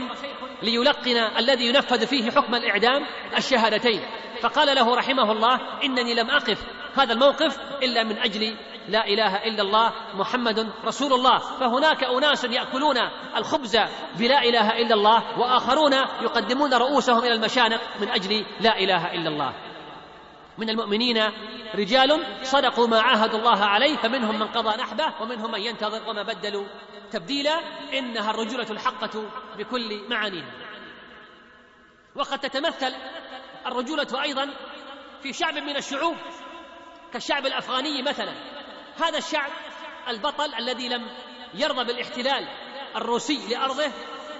ليلقن 0.63 1.17
الذي 1.37 1.65
ينفذ 1.65 2.07
فيه 2.07 2.31
حكم 2.31 2.55
الإعدام 2.55 3.05
الشهادتين. 3.37 4.01
فقال 4.41 4.75
له 4.75 4.95
رحمه 4.95 5.31
الله 5.31 5.59
إنني 5.83 6.13
لم 6.13 6.29
أقف 6.29 6.63
هذا 6.95 7.13
الموقف 7.13 7.59
إلا 7.83 8.03
من 8.03 8.17
أجل 8.17 8.55
لا 8.87 9.07
إله 9.07 9.35
إلا 9.35 9.61
الله 9.61 9.91
محمد 10.13 10.69
رسول 10.85 11.13
الله. 11.13 11.37
فهناك 11.37 12.03
أناس 12.03 12.43
يأكلون 12.43 12.97
الخبز 13.37 13.77
بلا 14.19 14.43
إله 14.43 14.69
إلا 14.69 14.95
الله 14.95 15.39
وآخرون 15.39 15.93
يقدمون 16.21 16.73
رؤوسهم 16.73 17.19
إلى 17.19 17.33
المشانق 17.33 17.81
من 17.99 18.09
أجل 18.09 18.45
لا 18.59 18.79
إله 18.79 19.13
إلا 19.13 19.29
الله. 19.29 19.70
من 20.57 20.69
المؤمنين 20.69 21.31
رجال 21.75 22.25
صدقوا 22.43 22.87
ما 22.87 23.01
عاهدوا 23.01 23.39
الله 23.39 23.65
عليه 23.65 23.97
فمنهم 23.97 24.39
من 24.39 24.47
قضى 24.47 24.77
نحبه 24.77 25.21
ومنهم 25.21 25.51
من 25.51 25.61
ينتظر 25.61 26.09
وما 26.09 26.23
بدلوا. 26.23 26.65
تبديلا 27.11 27.59
إنها 27.93 28.31
الرجولة 28.31 28.67
الحقة 28.71 29.29
بكل 29.57 30.09
معانيها. 30.09 30.51
وقد 32.15 32.39
تتمثل 32.39 32.93
الرجولة 33.67 34.21
أيضا 34.23 34.49
في 35.23 35.33
شعب 35.33 35.57
من 35.57 35.77
الشعوب 35.77 36.15
كالشعب 37.13 37.45
الأفغاني 37.45 38.01
مثلا. 38.01 38.33
هذا 39.03 39.17
الشعب 39.17 39.51
البطل 40.07 40.53
الذي 40.53 40.89
لم 40.89 41.07
يرضى 41.53 41.83
بالاحتلال 41.83 42.47
الروسي 42.95 43.47
لأرضه 43.49 43.91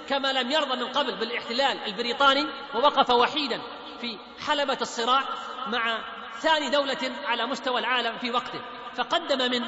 كما 0.09 0.33
لم 0.33 0.51
يرضى 0.51 0.75
من 0.75 0.87
قبل 0.87 1.15
بالاحتلال 1.15 1.77
البريطاني 1.87 2.45
ووقف 2.75 3.09
وحيدا. 3.09 3.61
في 4.01 4.17
حلبة 4.47 4.77
الصراع 4.81 5.23
مع 5.67 5.97
ثاني 6.39 6.69
دولة 6.69 7.11
على 7.25 7.45
مستوى 7.45 7.79
العالم 7.79 8.17
في 8.17 8.31
وقته. 8.31 8.61
فقدم 8.95 9.51
من 9.51 9.61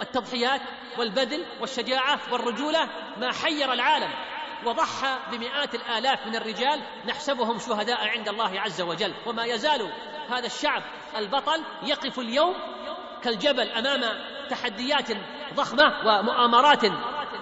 التضحيات 0.00 0.60
والبذل 0.98 1.46
والشجاعة 1.60 2.18
والرجولة 2.32 2.88
ما 3.16 3.32
حير 3.32 3.72
العالم 3.72 4.10
وضحى 4.64 5.18
بمئات 5.32 5.74
الآلاف 5.74 6.26
من 6.26 6.36
الرجال 6.36 6.82
نحسبهم 7.06 7.58
شهداء 7.58 8.08
عند 8.08 8.28
الله 8.28 8.60
عز 8.60 8.80
وجل. 8.80 9.14
وما 9.26 9.44
يزال 9.44 9.92
هذا 10.30 10.46
الشعب 10.46 10.82
البطل 11.16 11.62
يقف 11.82 12.18
اليوم 12.18 12.54
كالجبل 13.22 13.68
أمام 13.68 14.00
تحديات 14.50 15.08
ضخمة 15.54 15.84
ومؤامرات 16.04 16.84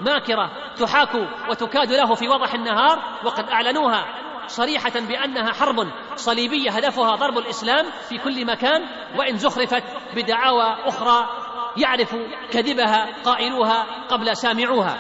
ماكرة 0.00 0.74
تحاك 0.76 1.14
وتكاد 1.48 1.92
له 1.92 2.14
في 2.14 2.28
وضح 2.28 2.54
النهار 2.54 3.20
وقد 3.24 3.48
أعلنوها 3.48 4.23
صريحة 4.46 5.00
بأنها 5.00 5.52
حرب 5.52 5.88
صليبية 6.16 6.70
هدفها 6.70 7.16
ضرب 7.16 7.38
الإسلام 7.38 7.86
في 8.08 8.18
كل 8.18 8.46
مكان 8.46 8.82
وإن 9.18 9.38
زخرفت 9.38 9.82
بدعاوى 10.16 10.76
أخرى 10.84 11.28
يعرف 11.76 12.16
كذبها 12.50 13.22
قائلوها 13.24 13.86
قبل 14.08 14.36
سامعوها. 14.36 14.98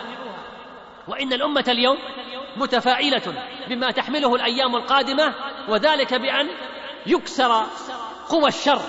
وإن 1.08 1.32
الأمة 1.32 1.64
اليوم 1.68 1.98
متفائلة 2.56 3.44
بما 3.68 3.90
تحمله 3.90 4.34
الأيام 4.34 4.76
القادمة 4.76 5.34
وذلك 5.68 6.14
بأن 6.14 6.48
يكسر 7.06 7.66
قوى 8.28 8.48
الشر 8.48 8.80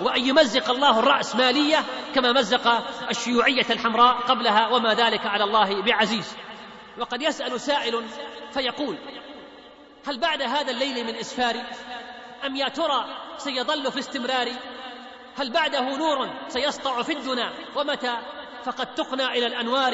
وأن 0.00 0.26
يمزق 0.26 0.70
الله 0.70 0.98
الرأسمالية 0.98 1.78
كما 2.14 2.32
مزق 2.32 2.68
الشيوعية 3.10 3.66
الحمراء 3.70 4.14
قبلها 4.14 4.68
وما 4.68 4.94
ذلك 4.94 5.26
على 5.26 5.44
الله 5.44 5.82
بعزيز. 5.82 6.36
وقد 6.98 7.22
يسأل 7.22 7.60
سائل 7.60 8.04
فيقول 8.52 8.98
هل 10.06 10.18
بعد 10.18 10.42
هذا 10.42 10.70
الليل 10.70 11.06
من 11.06 11.14
اسفار 11.14 11.64
أم 12.46 12.56
يا 12.56 12.68
ترى 12.68 13.04
سيظل 13.38 13.92
في 13.92 13.98
استمرار 13.98 14.52
هل 15.36 15.52
بعده 15.52 15.96
نور 15.96 16.28
سيسطع 16.48 17.02
في 17.02 17.12
الدنا؟ 17.12 17.52
ومتى؟ 17.76 18.16
فقد 18.64 18.94
تقنى 18.94 19.26
إلى 19.26 19.46
الأنوار. 19.46 19.92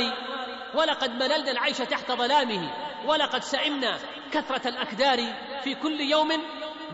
ولقد 0.75 1.11
مللنا 1.11 1.51
العيش 1.51 1.79
تحت 1.79 2.12
ظلامه. 2.12 2.70
ولقد 3.07 3.42
سئمنا 3.42 3.98
كثرة 4.33 4.68
الأكدار. 4.68 5.18
في 5.64 5.75
كل 5.75 6.01
يوم 6.01 6.33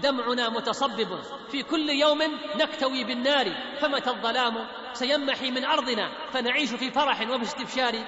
دمعنا 0.02 0.48
متصبب. 0.48 1.20
في 1.50 1.62
كل 1.62 1.90
يوم 1.90 2.22
نكتوي 2.56 3.04
بالنار. 3.04 3.46
فمتى 3.80 4.10
الظلام 4.10 4.68
سيمحي 4.92 5.50
من 5.50 5.64
أرضنا؟ 5.64 6.12
فنعيش 6.32 6.70
في 6.70 6.90
فرح 6.90 7.20
وباستبشار. 7.30 8.04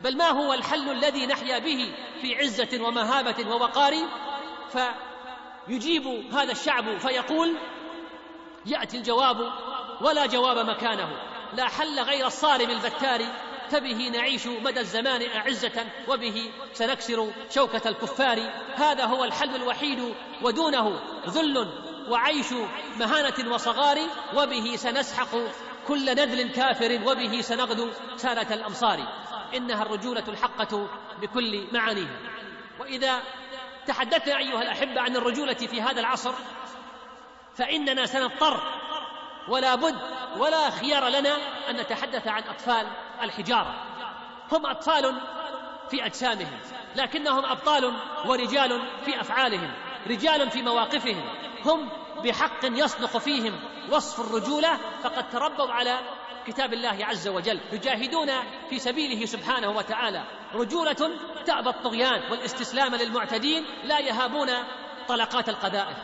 بل 0.00 0.16
ما 0.16 0.30
هو 0.30 0.52
الحل 0.52 0.90
الذي 0.90 1.26
نحيا 1.26 1.58
به 1.58 1.94
في 2.20 2.36
عزة 2.36 2.84
ومهابة 2.84 3.50
ووقار؟ 3.50 3.94
فيجيب 4.72 6.06
هذا 6.34 6.52
الشعب 6.52 6.98
فيقول 6.98 7.56
يأتي 8.66 8.96
الجواب 8.96 9.52
ولا 10.00 10.26
جواب 10.26 10.58
مكانه. 10.58 11.08
لا 11.54 11.68
حل 11.68 12.00
غير 12.00 12.26
الصارم 12.26 12.70
البتار. 12.70 13.20
فبه 13.70 14.10
نعيش 14.12 14.46
مدى 14.46 14.80
الزمان 14.80 15.22
أعزة 15.36 15.86
وبه 16.08 16.50
سنكسر 16.72 17.32
شوكة 17.50 17.88
الكفار. 17.88 18.38
هذا 18.74 19.04
هو 19.04 19.24
الحل 19.24 19.56
الوحيد 19.56 20.14
ودونه 20.42 21.00
ذل 21.28 21.68
وعيش 22.08 22.52
مهانة 22.96 23.54
وصغار. 23.54 23.98
وبه 24.36 24.76
سنسحق 24.76 25.28
كل 25.88 26.04
نذل 26.04 26.48
كافر 26.52 27.00
وبه 27.06 27.40
سنغدو 27.40 27.90
سالة 28.16 28.54
الأمصار. 28.54 29.27
إنها 29.54 29.82
الرجولة 29.82 30.24
الحقة 30.28 30.88
بكل 31.20 31.66
معانيها. 31.72 32.18
وإذا 32.80 33.22
تحدثنا 33.86 34.38
أيها 34.38 34.62
الأحبة 34.62 35.00
عن 35.00 35.16
الرجولة 35.16 35.54
في 35.54 35.82
هذا 35.82 36.00
العصر 36.00 36.32
فإننا 37.56 38.06
سنضطر 38.06 38.62
ولا 39.48 39.74
بد 39.74 39.98
ولا 40.36 40.70
خيار 40.70 41.08
لنا 41.08 41.36
أن 41.70 41.76
نتحدث 41.76 42.28
عن 42.28 42.42
أطفال 42.42 42.86
الحجارة. 43.22 43.74
هم 44.52 44.66
أطفال 44.66 45.20
في 45.90 46.06
أجسامهم 46.06 46.58
لكنهم 46.96 47.44
أبطال 47.44 47.94
ورجال 48.26 48.82
في 49.04 49.20
أفعالهم 49.20 49.70
رجال 50.06 50.50
في 50.50 50.62
مواقفهم. 50.62 51.24
هم 51.64 51.88
بحق 52.24 52.64
يصدق 52.64 53.18
فيهم 53.18 53.60
وصف 53.90 54.20
الرجولة 54.20 54.78
فقد 55.02 55.30
تربوا 55.30 55.72
على 55.72 55.98
كتاب 56.46 56.72
الله 56.72 56.98
عز 57.06 57.28
وجل. 57.28 57.60
يجاهدون 57.72 58.28
في 58.70 58.78
سبيله 58.78 59.26
سبحانه 59.26 59.70
وتعالى. 59.70 60.24
رجولة 60.54 61.10
تأبى 61.46 61.70
الطغيان 61.70 62.30
والاستسلام 62.30 62.94
للمعتدين 62.94 63.64
لا 63.84 63.98
يهابون 63.98 64.48
طلقات 65.08 65.48
القذائف 65.48 65.96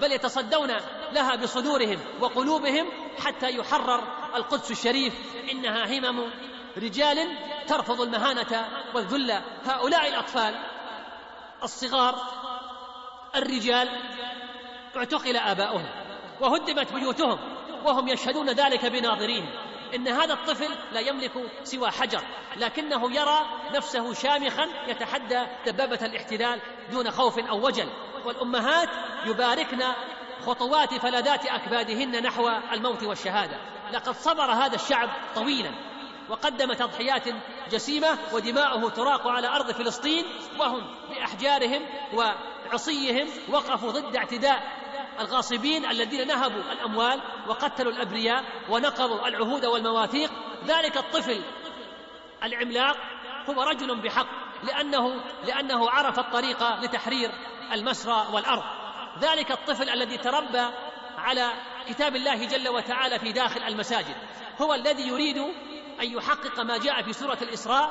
بل 0.00 0.12
يتصدون 0.12 0.70
لها 1.12 1.36
بصدورهم 1.36 2.00
وقلوبهم 2.20 2.92
حتى 3.24 3.50
يحرر 3.50 4.02
القدس 4.34 4.70
الشريف. 4.70 5.14
إنها 5.52 5.98
همم 5.98 6.30
رجال 6.76 7.38
ترفض 7.66 8.00
المهانة 8.00 8.68
والذل. 8.94 9.42
هؤلاء 9.64 10.08
الأطفال 10.08 10.54
الصغار 11.62 12.14
الرجال 13.36 13.88
اعتقل 14.96 15.36
آباؤهم 15.36 15.86
وهدمت 16.40 16.92
بيوتهم 16.92 17.38
وهم 17.84 18.08
يشهدون 18.08 18.50
ذلك 18.50 18.86
بناظريهم 18.86 19.48
إن 19.94 20.08
هذا 20.08 20.34
الطفل 20.34 20.68
لا 20.92 21.00
يملك 21.00 21.32
سوى 21.62 21.90
حجر 21.90 22.20
لكنه 22.56 23.12
يرى 23.12 23.40
نفسه 23.74 24.14
شامخا 24.14 24.66
يتحدى 24.86 25.46
دبابة 25.66 26.06
الاحتلال 26.06 26.60
دون 26.90 27.10
خوف 27.10 27.38
أو 27.38 27.66
وجل. 27.66 27.88
والأمهات 28.24 28.88
يباركن 29.26 29.82
خطوات 30.46 30.94
فلذات 30.94 31.46
أكبادهن 31.46 32.22
نحو 32.22 32.48
الموت 32.72 33.02
والشهادة. 33.02 33.56
لقد 33.92 34.14
صبر 34.14 34.52
هذا 34.52 34.74
الشعب 34.74 35.10
طويلا 35.34 35.70
وقدم 36.28 36.72
تضحيات 36.72 37.24
جسيمة 37.70 38.18
ودماؤه 38.32 38.90
تراق 38.90 39.26
على 39.26 39.48
أرض 39.48 39.70
فلسطين 39.70 40.24
وهم 40.58 40.82
بأحجارهم 41.10 41.82
وعصيهم 42.70 43.28
وقفوا 43.48 43.90
ضد 43.90 44.16
اعتداء 44.16 44.80
الغاصبين 45.20 45.90
الذين 45.90 46.26
نهبوا 46.26 46.72
الأموال 46.72 47.20
وقتلوا 47.48 47.92
الأبرياء 47.92 48.44
ونقضوا 48.70 49.28
العهود 49.28 49.64
والمواثيق. 49.64 50.30
ذلك 50.64 50.96
الطفل 50.96 51.42
العملاق. 52.42 52.96
هو 53.50 53.62
رجل 53.62 54.00
بحق 54.00 54.26
لأنه 54.62 55.24
لأنه 55.46 55.90
عرف 55.90 56.18
الطريق 56.18 56.80
لتحرير 56.80 57.30
المسرى 57.72 58.26
والأرض. 58.32 58.64
ذلك 59.20 59.50
الطفل 59.50 59.90
الذي 59.90 60.16
تربى 60.16 60.66
على 61.18 61.52
كتاب 61.88 62.16
الله 62.16 62.44
جل 62.46 62.68
وتعالى 62.68 63.18
في 63.18 63.32
داخل 63.32 63.62
المساجد. 63.62 64.16
هو 64.62 64.74
الذي 64.74 65.08
يريد 65.08 65.54
أن 66.00 66.10
يحقق 66.12 66.60
ما 66.60 66.78
جاء 66.78 67.02
في 67.02 67.12
سورة 67.12 67.38
الإسراء 67.42 67.90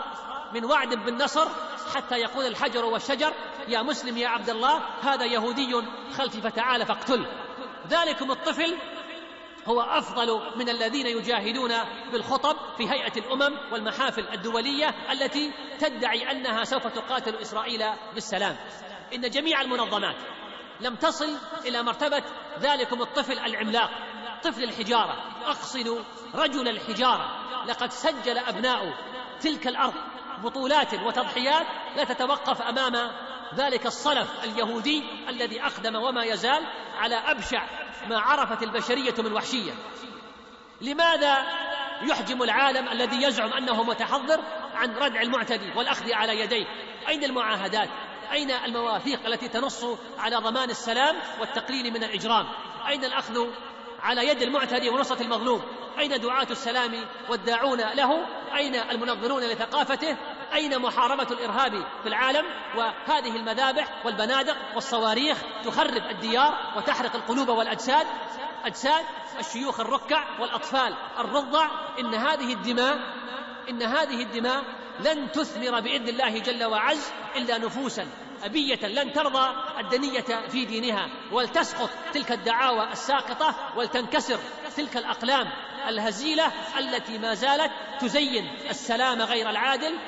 من 0.54 0.65
وعد 0.65 0.93
بالنصر 0.93 1.48
حتى 1.95 2.15
يقول 2.15 2.45
الحجر 2.45 2.86
والشجر 2.86 3.34
يا 3.67 3.82
مسلم 3.82 4.17
يا 4.17 4.28
عبد 4.28 4.50
الله 4.50 4.82
هذا 5.02 5.26
يهودي 5.26 5.76
خلفي 6.17 6.41
فتعال 6.41 6.86
فاقتله 6.86 7.28
ذلكم 7.88 8.32
الطفل 8.32 8.78
هو 9.67 9.82
أفضل 9.82 10.41
من 10.56 10.69
الذين 10.69 11.06
يجاهدون 11.06 11.72
بالخطب 12.12 12.56
في 12.78 12.89
هيئة 12.89 13.19
الأمم 13.19 13.58
والمحافل 13.72 14.28
الدولية 14.34 14.95
التي 15.12 15.52
تدعي 15.80 16.32
أنها 16.32 16.63
سوف 16.63 16.88
تقاتل 16.88 17.36
إسرائيل 17.36 17.84
بالسلام. 18.13 18.58
إن 19.13 19.30
جميع 19.30 19.62
المنظمات 19.62 20.15
لم 20.82 20.95
تصل 20.95 21.38
إلى 21.65 21.84
مرتبة 21.84 22.24
ذلكم 22.60 23.02
الطفل 23.02 23.39
العملاق 23.39 23.91
طفل 24.43 24.63
الحجارة. 24.63 25.15
أقصد 25.45 26.06
رجل 26.35 26.67
الحجارة 26.67 27.49
لقد 27.67 27.91
سجل 27.91 28.37
أبناء 28.37 28.93
تلك 29.41 29.67
الأرض 29.67 29.93
بطولات 30.43 30.93
وتضحيات 30.93 31.67
لا 31.95 32.03
تتوقف 32.03 32.61
أمام 32.61 33.11
ذلك 33.55 33.85
الصلف 33.85 34.43
اليهودي 34.43 35.03
الذي 35.29 35.63
أقدم 35.63 35.95
وما 35.95 36.23
يزال 36.23 36.65
على 36.97 37.15
أبشع 37.15 37.67
ما 38.07 38.19
عرفت 38.19 38.63
البشرية 38.63 39.13
من 39.17 39.33
وحشية. 39.33 39.71
لماذا 40.81 41.45
يحجم 42.01 42.43
العالم 42.43 42.87
الذي 42.87 43.23
يزعم 43.23 43.53
أنه 43.53 43.83
متحضر 43.83 44.39
عن 44.73 44.95
ردع 44.95 45.21
المعتدي 45.21 45.71
والأخذ 45.75 46.13
على 46.13 46.39
يديه؟ 46.39 46.65
أين 47.07 47.23
المعاهدات؟ 47.23 47.89
أين 48.31 48.51
المواثيق 48.51 49.25
التي 49.25 49.47
تنص 49.47 49.85
على 50.17 50.35
ضمان 50.35 50.69
السلام 50.69 51.15
والتقليل 51.39 51.93
من 51.93 52.03
الإجرام؟ 52.03 52.45
أين 52.87 53.05
الأخذ 53.05 53.47
على 54.01 54.27
يد 54.27 54.41
المعتدي 54.41 54.89
ونصرة 54.89 55.21
المظلوم. 55.21 55.62
أين 55.99 56.21
دعاة 56.21 56.47
السلام 56.51 57.05
والداعون 57.29 57.79
له؟ 57.79 58.25
أين 58.55 58.75
المنظرون 58.75 59.43
لثقافته؟ 59.43 60.17
أين 60.53 60.79
محاربة 60.79 61.27
الإرهاب 61.31 61.71
في 62.03 62.09
العالم؟ 62.09 62.45
وهذه 62.77 63.35
المذابح 63.35 64.05
والبنادق 64.05 64.57
والصواريخ 64.75 65.38
تخرب 65.65 66.03
الديار 66.09 66.73
وتحرق 66.77 67.15
القلوب 67.15 67.49
والأجساد. 67.49 68.07
أجساد 68.65 69.05
الشيوخ 69.39 69.79
الركع 69.79 70.39
والأطفال 70.39 70.95
الرضع. 71.19 71.67
إن 71.99 72.15
هذه 72.15 72.53
الدماء 72.53 72.99
إن 73.69 73.83
هذه 73.83 74.21
الدماء 74.21 74.63
لن 74.99 75.31
تثمر 75.31 75.79
بإذن 75.79 76.07
الله 76.07 76.39
جل 76.39 76.63
وعز 76.63 77.12
إلا 77.35 77.57
نفوسا. 77.57 78.07
أبية 78.43 78.88
لن 78.88 79.13
ترضى 79.13 79.56
الدنية 79.80 80.47
في 80.49 80.65
دينها 80.65 81.10
ولتسقط 81.32 81.89
تلك 82.13 82.32
الدعاوى 82.32 82.91
الساقطة 82.91 83.56
ولتنكسر 83.75 84.39
تلك 84.78 84.97
الأقلام 84.97 85.47
الهزيلة 85.88 86.52
التي 86.80 87.17
ما 87.17 87.34
زالت 87.34 87.71
تزين 87.99 88.49
السلام 88.69 89.21
غير 89.21 89.49
العادل 89.49 89.99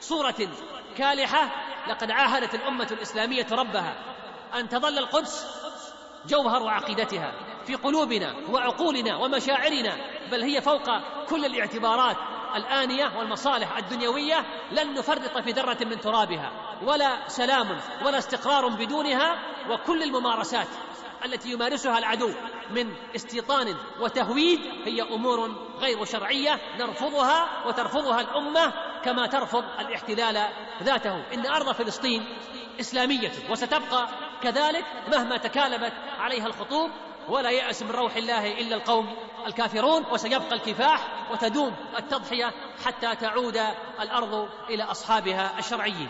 بصورة 0.00 0.48
كالحة. 0.96 1.50
لقد 1.88 2.10
عاهدت 2.10 2.54
الأمة 2.54 2.88
الإسلامية 2.90 3.46
ربها 3.50 3.94
أن 4.54 4.68
تظل 4.68 4.98
القدس 4.98 5.46
جوهر 6.26 6.68
عقيدتها 6.68 7.32
في 7.66 7.74
قلوبنا 7.74 8.34
وعقولنا 8.50 9.16
ومشاعرنا 9.16 9.96
بل 10.30 10.42
هي 10.42 10.60
فوق 10.60 10.90
كل 11.28 11.44
الاعتبارات 11.44 12.16
الآنية 12.54 13.18
والمصالح 13.18 13.76
الدنيوية. 13.76 14.46
لن 14.72 14.94
نفرط 14.94 15.38
في 15.38 15.50
ذرة 15.50 15.78
من 15.84 16.00
ترابها. 16.00 16.67
ولا 16.82 17.28
سلام 17.28 17.80
ولا 18.04 18.18
استقرار 18.18 18.68
بدونها 18.68 19.38
وكل 19.70 20.02
الممارسات 20.02 20.68
التي 21.24 21.52
يمارسها 21.52 21.98
العدو 21.98 22.30
من 22.70 22.94
استيطان 23.16 23.76
وتهويد 24.00 24.60
هي 24.84 25.02
أمور 25.02 25.50
غير 25.78 26.04
شرعية 26.04 26.60
نرفضها 26.78 27.66
وترفضها 27.66 28.20
الأمة 28.20 28.72
كما 29.04 29.26
ترفض 29.26 29.64
الاحتلال 29.80 30.48
ذاته. 30.82 31.34
إن 31.34 31.46
أرض 31.46 31.72
فلسطين 31.72 32.36
إسلامية 32.80 33.32
وستبقى 33.50 34.08
كذلك 34.42 34.84
مهما 35.08 35.36
تكالبت 35.36 35.92
عليها 36.18 36.46
الخطوب 36.46 36.90
ولا 37.28 37.50
يأس 37.50 37.82
من 37.82 37.90
روح 37.90 38.16
الله 38.16 38.60
إلا 38.60 38.76
القوم 38.76 39.16
الكافرون 39.46 40.04
وسيبقى 40.12 40.52
الكفاح 40.52 41.30
وتدوم 41.32 41.74
التضحية 41.98 42.52
حتى 42.84 43.16
تعود 43.16 43.60
الأرض 44.00 44.48
إلى 44.70 44.82
أصحابها 44.82 45.58
الشرعيين. 45.58 46.08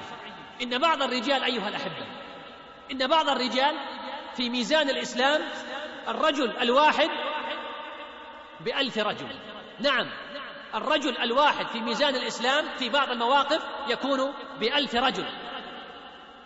إن 0.63 0.79
بعض 0.79 1.03
الرجال 1.03 1.45
أيها 1.45 1.69
الأحبة 1.69 2.07
إن 2.93 3.07
بعض 3.07 3.29
الرجال 3.29 3.75
في 4.37 4.51
ميزان 4.51 4.91
الإسلام 4.91 5.41
الرجل 6.09 6.57
الواحد 6.57 7.11
بألف 8.61 8.99
رجل. 8.99 9.29
نعم 9.81 10.11
الرجل 10.75 11.19
الواحد 11.19 11.67
في 11.67 11.81
ميزان 11.81 12.15
الإسلام 12.17 12.65
في 12.79 12.89
بعض 12.89 13.11
المواقف 13.11 13.63
يكون 13.89 14.35
بألف 14.61 14.95
رجل. 14.95 15.27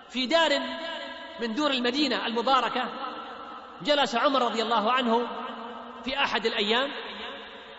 في 0.08 0.26
دار 0.26 0.58
من 1.40 1.54
دور 1.54 1.70
المدينة 1.70 2.26
المباركة 2.26 2.88
جلس 3.82 4.14
عمر 4.14 4.42
رضي 4.42 4.62
الله 4.62 4.92
عنه 4.92 5.28
في 6.04 6.18
أحد 6.18 6.46
الأيام 6.46 6.90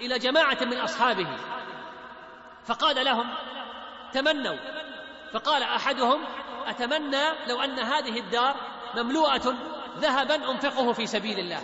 إلى 0.01 0.19
جماعة 0.19 0.57
من 0.61 0.77
أصحابه 0.77 1.27
فقال 2.65 3.05
لهم 3.05 3.29
تمنوا 4.13 4.57
فقال 5.33 5.63
أحدهم 5.63 6.25
أتمنى 6.65 7.23
لو 7.47 7.61
أن 7.61 7.79
هذه 7.79 8.19
الدار 8.19 8.55
مملوءة 8.95 9.55
ذهبا 9.97 10.51
أنفقه 10.51 10.93
في 10.93 11.05
سبيل 11.05 11.39
الله. 11.39 11.61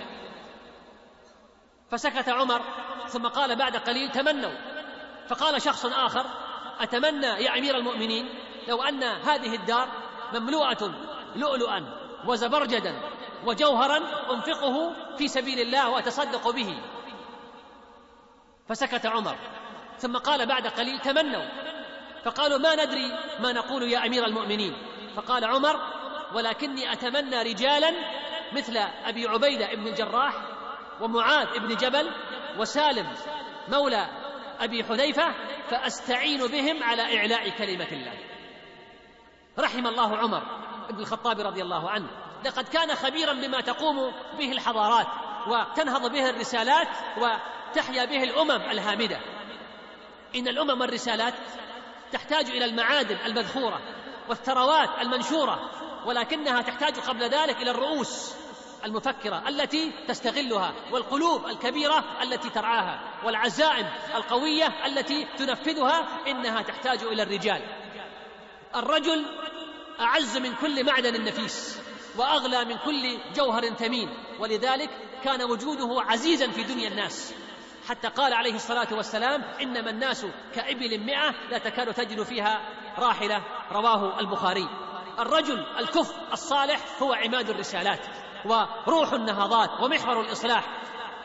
فسكت 1.91 2.30
عمر 2.30 2.61
ثم 3.07 3.28
قال 3.28 3.55
بعد 3.55 3.78
قليل 3.78 4.11
تمنوا. 4.11 4.51
فقال 5.28 5.61
شخص 5.61 5.86
آخر 5.86 6.26
أتمنى 6.80 7.28
يا 7.28 7.57
أمير 7.57 7.78
المؤمنين 7.78 8.30
لو 8.67 8.84
أن 8.84 9.03
هذه 9.03 9.55
الدار 9.55 9.88
مملوءة 10.34 10.91
لؤلؤا 11.36 11.84
وزبرجدا 12.26 13.01
وجوهرا 13.45 13.97
أنفقه 14.34 14.93
في 15.17 15.28
سبيل 15.28 15.59
الله 15.59 15.89
وأتصدق 15.89 16.49
به. 16.49 16.82
فسكت 18.70 19.05
عمر 19.05 19.38
ثم 19.97 20.17
قال 20.17 20.45
بعد 20.45 20.67
قليل 20.67 20.99
تمنوا. 20.99 21.68
فقالوا 22.26 22.57
ما 22.57 22.76
ندري 22.76 23.11
ما 23.39 23.51
نقول 23.51 23.84
يا 23.84 24.05
أمير 24.05 24.26
المؤمنين. 24.26 24.78
فقال 25.15 25.45
عمر 25.45 25.80
ولكني 26.34 26.93
أتمنى 26.93 27.41
رجالا 27.41 27.91
مثل 28.53 28.78
أبي 29.05 29.28
عبيدة 29.28 29.76
بن 29.76 29.88
الجراح 29.88 30.34
ومعاذ 31.01 31.59
بن 31.59 31.76
جبل 31.76 32.11
وسالم 32.57 33.13
مولى 33.67 34.07
أبي 34.59 34.84
حذيفة 34.84 35.36
فأستعين 35.70 36.47
بهم 36.47 36.84
على 36.84 37.17
إعلاء 37.17 37.49
كلمة 37.49 37.88
الله. 37.91 38.13
رحم 39.59 39.88
الله 39.88 40.17
عمر 40.17 40.43
بن 40.89 40.99
الخطاب 40.99 41.39
رضي 41.39 41.61
الله 41.61 41.89
عنه. 41.89 42.07
لقد 42.45 42.67
كان 42.67 42.95
خبيرا 42.95 43.34
بما 43.34 43.61
تقوم 43.61 44.13
به 44.38 44.51
الحضارات 44.51 45.07
وتنهض 45.47 46.11
به 46.11 46.30
الرسالات 46.30 46.88
وتحيا 47.17 48.05
به 48.05 48.24
الأمم 48.24 48.61
الهامدة. 48.72 49.20
إن 50.36 50.47
الأمم 50.47 50.82
والرسالات 50.82 51.34
تحتاج 52.12 52.49
إلى 52.49 52.66
المعادن 52.66 53.18
المذخورة 53.26 53.82
والثروات 54.30 54.89
المنشورة 55.01 55.72
ولكنها 56.05 56.62
تحتاج 56.62 56.99
قبل 56.99 57.24
ذلك 57.24 57.62
إلى 57.62 57.72
الرؤوس 57.72 58.34
المفكرة 58.86 59.49
التي 59.49 59.91
تستغلها 60.07 60.74
والقلوب 60.91 61.45
الكبيرة 61.45 62.03
التي 62.24 62.49
ترعاها 62.49 62.99
والعزائم 63.26 63.88
القوية 64.16 64.86
التي 64.86 65.28
تنفذها 65.38 66.07
إنها 66.28 66.62
تحتاج 66.62 67.03
إلى 67.03 67.24
الرجال. 67.24 67.62
الرجل 68.76 69.26
أعز 69.99 70.38
من 70.38 70.55
كل 70.55 70.86
معدن 70.86 71.24
نفيس 71.24 71.80
وأغلى 72.18 72.66
من 72.66 72.78
كل 72.78 73.20
جوهر 73.36 73.70
ثمين 73.70 74.10
ولذلك 74.39 74.89
كان 75.24 75.41
وجوده 75.41 76.01
عزيزا 76.01 76.51
في 76.51 76.64
دنيا 76.64 76.88
الناس. 76.88 77.34
حتى 77.90 78.08
قال 78.08 78.34
عليه 78.34 78.56
الصلاة 78.56 78.88
والسلام 78.92 79.44
إنما 79.62 79.90
الناس 79.90 80.26
كإبل 80.56 81.00
مئة 81.00 81.36
لا 81.50 81.58
تكاد 81.58 81.94
تجد 81.94 82.24
فيها 82.24 82.62
راحلة. 82.98 83.44
رواه 83.72 84.20
البخاري. 84.20 84.70
الرجل 85.20 85.66
الكف 85.80 86.14
الصالح 86.34 86.80
هو 87.02 87.14
عماد 87.14 87.50
الرسالات 87.50 88.00
وروح 88.46 89.14
النهضات 89.14 89.70
ومحور 89.82 90.22
الإصلاح. 90.22 90.64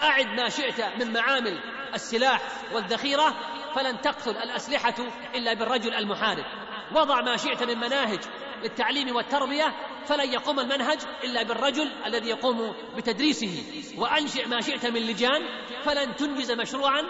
أعد 0.02 0.26
ما 0.26 0.48
شئت 0.48 0.80
من 0.80 1.12
معامل 1.12 1.60
السلاح 1.94 2.40
والذخيرة 2.72 3.34
فلن 3.74 4.00
تقتل 4.00 4.36
الأسلحة 4.36 4.94
إلا 5.34 5.54
بالرجل 5.54 5.94
المحارب. 5.94 6.44
وضع 6.92 7.20
ما 7.20 7.36
شئت 7.36 7.62
من 7.62 7.78
مناهج 7.78 8.20
للتعليم 8.64 9.16
والتربية 9.16 9.74
فلن 10.06 10.32
يقوم 10.32 10.60
المنهج 10.60 10.98
إلا 11.24 11.42
بالرجل 11.42 11.92
الذي 12.06 12.28
يقوم 12.28 12.74
بتدريسه. 12.96 13.64
وأنشئ 13.98 14.48
ما 14.48 14.60
شئت 14.60 14.86
من 14.86 15.00
لجان 15.00 15.42
فلن 15.84 16.16
تنجز 16.16 16.52
مشروعا 16.52 17.02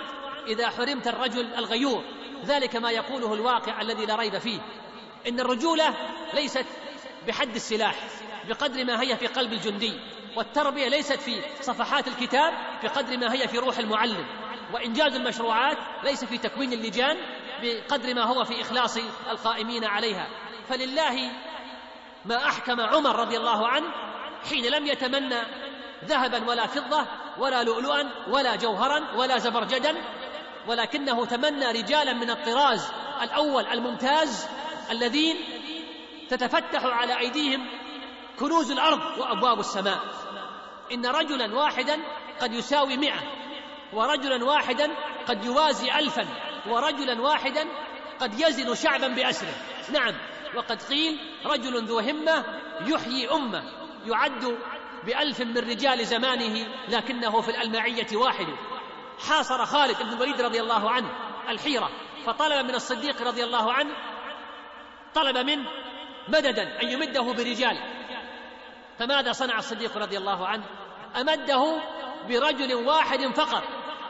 إذا 0.47 0.71
حرمت 0.71 1.09
الرجل 1.09 1.55
الغيور. 1.55 2.05
ذلك 2.45 2.77
ما 2.77 2.91
يقوله 2.91 3.35
الواقع 3.35 3.81
الذي 3.81 4.07
لا 4.07 4.17
ريب 4.17 4.39
فيه. 4.39 4.61
إن 5.29 5.41
الرجولة 5.41 5.95
ليست 6.35 6.67
بحد 7.27 7.55
السلاح 7.55 7.95
بقدر 8.49 8.85
ما 8.85 9.03
هي 9.03 9.17
في 9.17 9.27
قلب 9.27 9.53
الجندي. 9.53 10.01
والتربية 10.37 10.89
ليست 10.89 11.21
في 11.21 11.41
صفحات 11.61 12.09
الكتاب 12.09 12.53
بقدر 12.83 13.17
ما 13.17 13.33
هي 13.33 13.49
في 13.49 13.59
روح 13.59 13.79
المعلم. 13.79 14.27
وإنجاز 14.73 15.15
المشروعات 15.15 15.79
ليس 16.05 16.25
في 16.25 16.39
تكوين 16.39 16.73
اللجان 16.73 17.17
بقدر 17.63 18.15
ما 18.15 18.25
هو 18.25 18.45
في 18.45 18.61
إخلاص 18.61 18.99
القائمين 19.31 19.85
عليها. 19.85 20.29
فلله 20.69 21.31
ما 22.25 22.49
أحكم 22.49 22.81
عمر 22.81 23.17
رضي 23.17 23.37
الله 23.37 23.69
عنه 23.69 23.87
حين 24.51 24.67
لم 24.67 24.87
يتمنى 24.87 25.43
ذهبا 26.05 26.49
ولا 26.49 26.67
فضة 26.67 27.07
ولا 27.39 27.62
لؤلؤا 27.62 28.11
ولا 28.29 28.57
جوهرا 28.57 29.17
ولا 29.17 29.39
زبرجدا 29.39 29.97
ولكنه 30.67 31.27
تمنى 31.27 31.67
رجالا 31.67 32.12
من 32.12 32.31
الطراز 32.31 32.89
الأول 33.23 33.67
الممتاز 33.67 34.49
الذين 34.91 35.37
تتفتح 36.31 36.85
على 36.85 37.19
أيديهم 37.19 37.67
كنوز 38.39 38.71
الأرض 38.71 39.19
وأبواب 39.19 39.61
السماء. 39.61 39.99
إن 40.93 41.07
رجلا 41.07 41.55
واحدا 41.55 41.99
قد 42.41 42.53
يساوي 42.53 42.97
مئة 42.97 43.23
ورجلا 43.93 44.45
واحدا 44.45 44.91
قد 45.29 45.45
يوازي 45.45 45.99
الفا 45.99 46.27
ورجلا 46.69 47.23
واحدا 47.23 47.69
قد 48.21 48.41
يزن 48.41 48.75
شعبا 48.75 49.09
بأسره. 49.09 49.55
نعم. 49.93 50.15
وقد 50.57 50.83
قيل 50.83 51.19
رجل 51.47 51.85
ذو 51.85 51.99
همة 51.99 52.45
يحيي 52.81 53.31
أمة 53.31 53.63
يعد 54.07 54.59
بألف 55.05 55.41
من 55.41 55.59
رجال 55.59 56.07
زمانه 56.07 56.67
لكنه 56.89 57.41
في 57.41 57.51
الألمعية 57.51 58.17
واحد. 58.17 58.47
حاصر 59.29 59.67
خالد 59.67 60.03
بن 60.03 60.09
الوليد 60.09 60.41
رضي 60.41 60.61
الله 60.61 60.91
عنه 60.91 61.11
الحيرة 61.49 61.91
فطلب 62.27 62.67
من 62.67 62.75
الصديق 62.75 63.23
رضي 63.23 63.45
الله 63.45 63.73
عنه 63.73 63.91
طلب 65.15 65.37
منه 65.39 65.71
مددا 66.29 66.83
أن 66.83 66.89
يمده 66.89 67.23
برجال. 67.23 67.79
فماذا 68.99 69.33
صنع 69.33 69.59
الصديق 69.59 69.99
رضي 69.99 70.19
الله 70.19 70.47
عنه؟ 70.47 70.65
أمده 71.21 71.83
برجل 72.29 72.75
واحد 72.75 73.21
فقط 73.35 73.63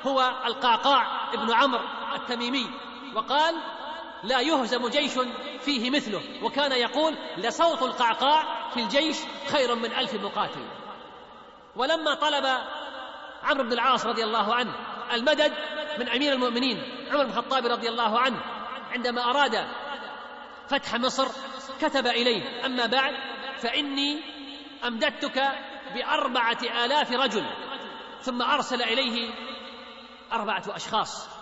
هو 0.06 0.42
القعقاع 0.46 1.34
بن 1.34 1.52
عمرو 1.52 1.84
التميمي. 2.14 2.70
وقال 3.14 3.54
لا 4.24 4.40
يهزم 4.40 4.88
جيش 4.88 5.12
فيه 5.60 5.90
مثله. 5.90 6.22
وكان 6.42 6.72
يقول 6.72 7.14
لصوت 7.36 7.82
القعقاع 7.82 8.70
في 8.70 8.80
الجيش 8.80 9.16
خير 9.52 9.74
من 9.74 9.92
ألف 9.92 10.14
مقاتل. 10.14 10.66
ولما 11.76 12.14
طلب 12.14 12.44
عمرو 13.42 13.64
بن 13.64 13.72
العاص 13.72 14.06
رضي 14.06 14.24
الله 14.24 14.54
عنه 14.54 14.74
المدد 15.12 15.52
من 15.98 16.08
أمير 16.08 16.32
المؤمنين 16.32 16.82
عمر 17.12 17.24
بن 17.24 17.30
الخطاب 17.30 17.66
رضي 17.66 17.88
الله 17.88 18.18
عنه 18.18 18.40
عندما 18.92 19.30
أراد 19.30 19.66
فتح 20.68 20.94
مصر 20.94 21.28
كتب 21.80 22.06
إليه 22.06 22.66
أما 22.66 22.86
بعد 22.86 23.14
فإني 23.58 24.20
أمددتك 24.84 25.42
بأربعة 25.94 26.58
آلاف 26.84 27.12
رجل 27.12 27.46
ثم 28.22 28.42
أرسل 28.42 28.82
إليه 28.82 29.30
أربعة 30.32 30.62
أشخاص. 30.68 31.33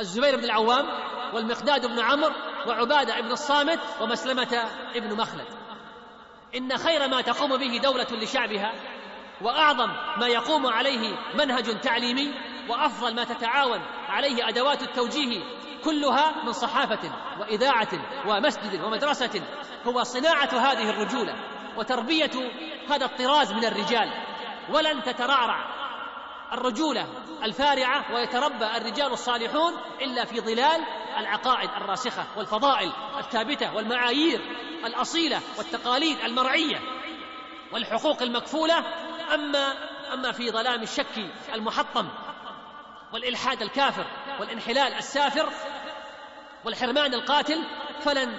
الزبير 0.00 0.36
بن 0.36 0.44
العوام 0.44 0.86
والمقداد 1.34 1.86
بن 1.86 2.00
عمرو 2.00 2.34
وعبادة 2.66 3.20
بن 3.20 3.32
الصامت 3.32 3.80
ومسلمة 4.00 4.68
بن 4.94 5.16
مخلد. 5.16 5.46
إن 6.56 6.76
خير 6.76 7.08
ما 7.08 7.20
تقوم 7.20 7.56
به 7.56 7.80
دولة 7.82 8.06
لشعبها 8.12 8.72
وأعظم 9.40 9.88
ما 10.16 10.26
يقوم 10.26 10.66
عليه 10.66 11.16
منهج 11.34 11.80
تعليمي 11.80 12.34
وأفضل 12.68 13.14
ما 13.14 13.24
تتعاون 13.24 13.80
عليه 14.08 14.48
أدوات 14.48 14.82
التوجيه 14.82 15.40
كلها 15.84 16.44
من 16.44 16.52
صحافة 16.52 17.12
وإذاعة 17.40 17.88
ومسجد 18.26 18.80
ومدرسة 18.80 19.42
هو 19.86 20.02
صناعة 20.02 20.48
هذه 20.52 20.90
الرجولة 20.90 21.34
وتربية 21.76 22.52
هذا 22.90 23.04
الطراز 23.04 23.52
من 23.52 23.64
الرجال. 23.64 24.10
ولن 24.70 25.02
تترعرع 25.02 25.77
الرجولة 26.52 27.06
الفارعة 27.42 28.14
ويتربى 28.14 28.76
الرجال 28.76 29.12
الصالحون 29.12 29.72
إلا 30.00 30.24
في 30.24 30.40
ظلال 30.40 30.84
العقائد 31.18 31.70
الراسخة 31.70 32.26
والفضائل 32.36 32.92
الثابتة 33.18 33.74
والمعايير 33.74 34.40
الأصيلة 34.84 35.40
والتقاليد 35.58 36.18
المرعية 36.24 36.80
والحقوق 37.72 38.22
المكفولة. 38.22 38.78
أما 39.34 39.74
أما 40.12 40.32
في 40.32 40.50
ظلام 40.50 40.82
الشك 40.82 41.30
المحطم 41.54 42.08
والإلحاد 43.12 43.62
الكافر 43.62 44.06
والانحلال 44.40 44.94
السافر 44.94 45.52
والحرمان 46.64 47.14
القاتل 47.14 47.64
فلن 48.00 48.38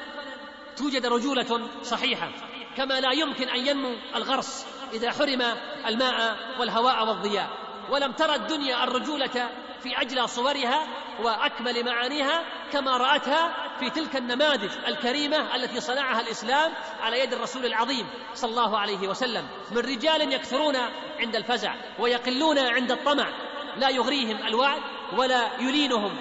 توجد 0.77 1.05
رجولة 1.05 1.69
صحيحة. 1.83 2.31
كما 2.77 2.99
لا 2.99 3.11
يمكن 3.13 3.49
أن 3.49 3.67
ينمو 3.67 3.95
الغرس 4.15 4.67
إذا 4.93 5.11
حرم 5.11 5.41
الماء 5.87 6.37
والهواء 6.59 7.07
والضياء. 7.07 7.58
ولم 7.91 8.11
ترى 8.11 8.35
الدنيا 8.35 8.83
الرجولة 8.83 9.49
في 9.83 10.01
أجلى 10.01 10.27
صورها 10.27 10.87
وأكمل 11.23 11.85
معانيها 11.85 12.43
كما 12.71 12.97
رأتها 12.97 13.69
في 13.79 13.89
تلك 13.89 14.15
النماذج 14.15 14.71
الكريمة 14.87 15.55
التي 15.55 15.79
صنعها 15.79 16.21
الإسلام 16.21 16.71
على 17.01 17.19
يد 17.19 17.33
الرسول 17.33 17.65
العظيم 17.65 18.07
صلى 18.33 18.49
الله 18.49 18.77
عليه 18.77 19.07
وسلم 19.07 19.47
من 19.71 19.77
رجال 19.77 20.33
يكثرون 20.33 20.75
عند 21.19 21.35
الفزع 21.35 21.75
ويقلون 21.99 22.59
عند 22.59 22.91
الطمع 22.91 23.29
لا 23.77 23.89
يغريهم 23.89 24.47
الوعد 24.47 24.81
ولا 25.17 25.49
يلينهم 25.59 26.17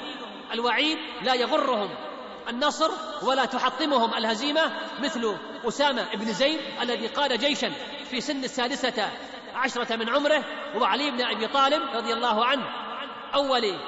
الوعيد 0.52 0.98
لا 1.22 1.34
يغرهم 1.34 1.90
النصر 2.48 2.90
ولا 3.22 3.44
تحطمهم 3.44 4.14
الهزيمة 4.14 4.72
مثل 5.00 5.36
أسامة 5.64 6.14
بن 6.14 6.32
زيد 6.32 6.60
الذي 6.82 7.06
قاد 7.06 7.32
جيشا 7.32 7.72
في 8.10 8.20
سن 8.20 8.44
السادسة 8.44 9.10
عشرة 9.58 9.96
من 9.96 10.08
عمره 10.08 10.44
هو 10.76 10.84
علي 10.84 11.10
بن 11.10 11.20
أبي 11.20 11.46
طالب 11.46 11.82
رضي 11.94 12.12
الله 12.12 12.44
عنه. 12.44 12.64
أول 13.34 13.78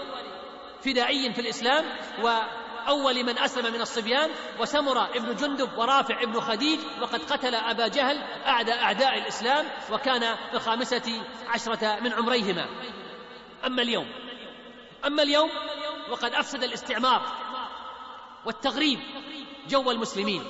فدائي 0.85 1.33
في 1.33 1.41
الإسلام 1.41 1.85
وأول 2.23 3.25
من 3.25 3.39
أسلم 3.39 3.73
من 3.75 3.81
الصبيان 3.81 4.31
وسمرة 4.61 5.11
ابن 5.15 5.37
جندب 5.37 5.79
ورافع 5.79 6.23
ابن 6.23 6.41
خديج 6.41 6.79
وقد 7.01 7.23
قتل 7.33 7.55
أبا 7.55 7.89
جهل 7.89 8.19
أعدى 8.47 8.73
أعداء 8.73 9.19
الإسلام 9.19 9.67
وكان 9.93 10.21
في 10.21 10.55
الخامسة 10.55 11.23
عشرة 11.49 12.01
من 12.01 12.13
عمريهما. 12.13 12.67
أما 13.67 13.83
اليوم 13.83 14.07
أما 15.07 15.23
اليوم 15.23 15.51
وقد 16.11 16.35
أفسد 16.35 16.63
الاستعمار 16.63 17.23
والتغريب 18.47 18.99
جو 19.69 19.91
المسلمين 19.91 20.45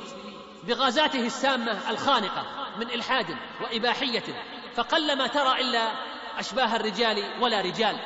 بغازاته 0.64 1.26
السامة 1.26 1.90
الخانقة 1.90 2.46
من 2.76 2.90
إلحاد 2.90 3.36
وإباحية. 3.62 4.59
فقلما 4.76 5.26
ترى 5.26 5.60
إلا 5.60 5.92
أشباه 6.38 6.76
الرجال 6.76 7.24
ولا 7.40 7.60
رجال. 7.60 7.96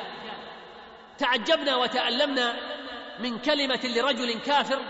تعجبنا 1.17 1.75
وتألمنا 1.75 2.55
من 3.19 3.39
كلمة 3.39 3.79
لرجل 3.83 4.39
كافر 4.39 4.81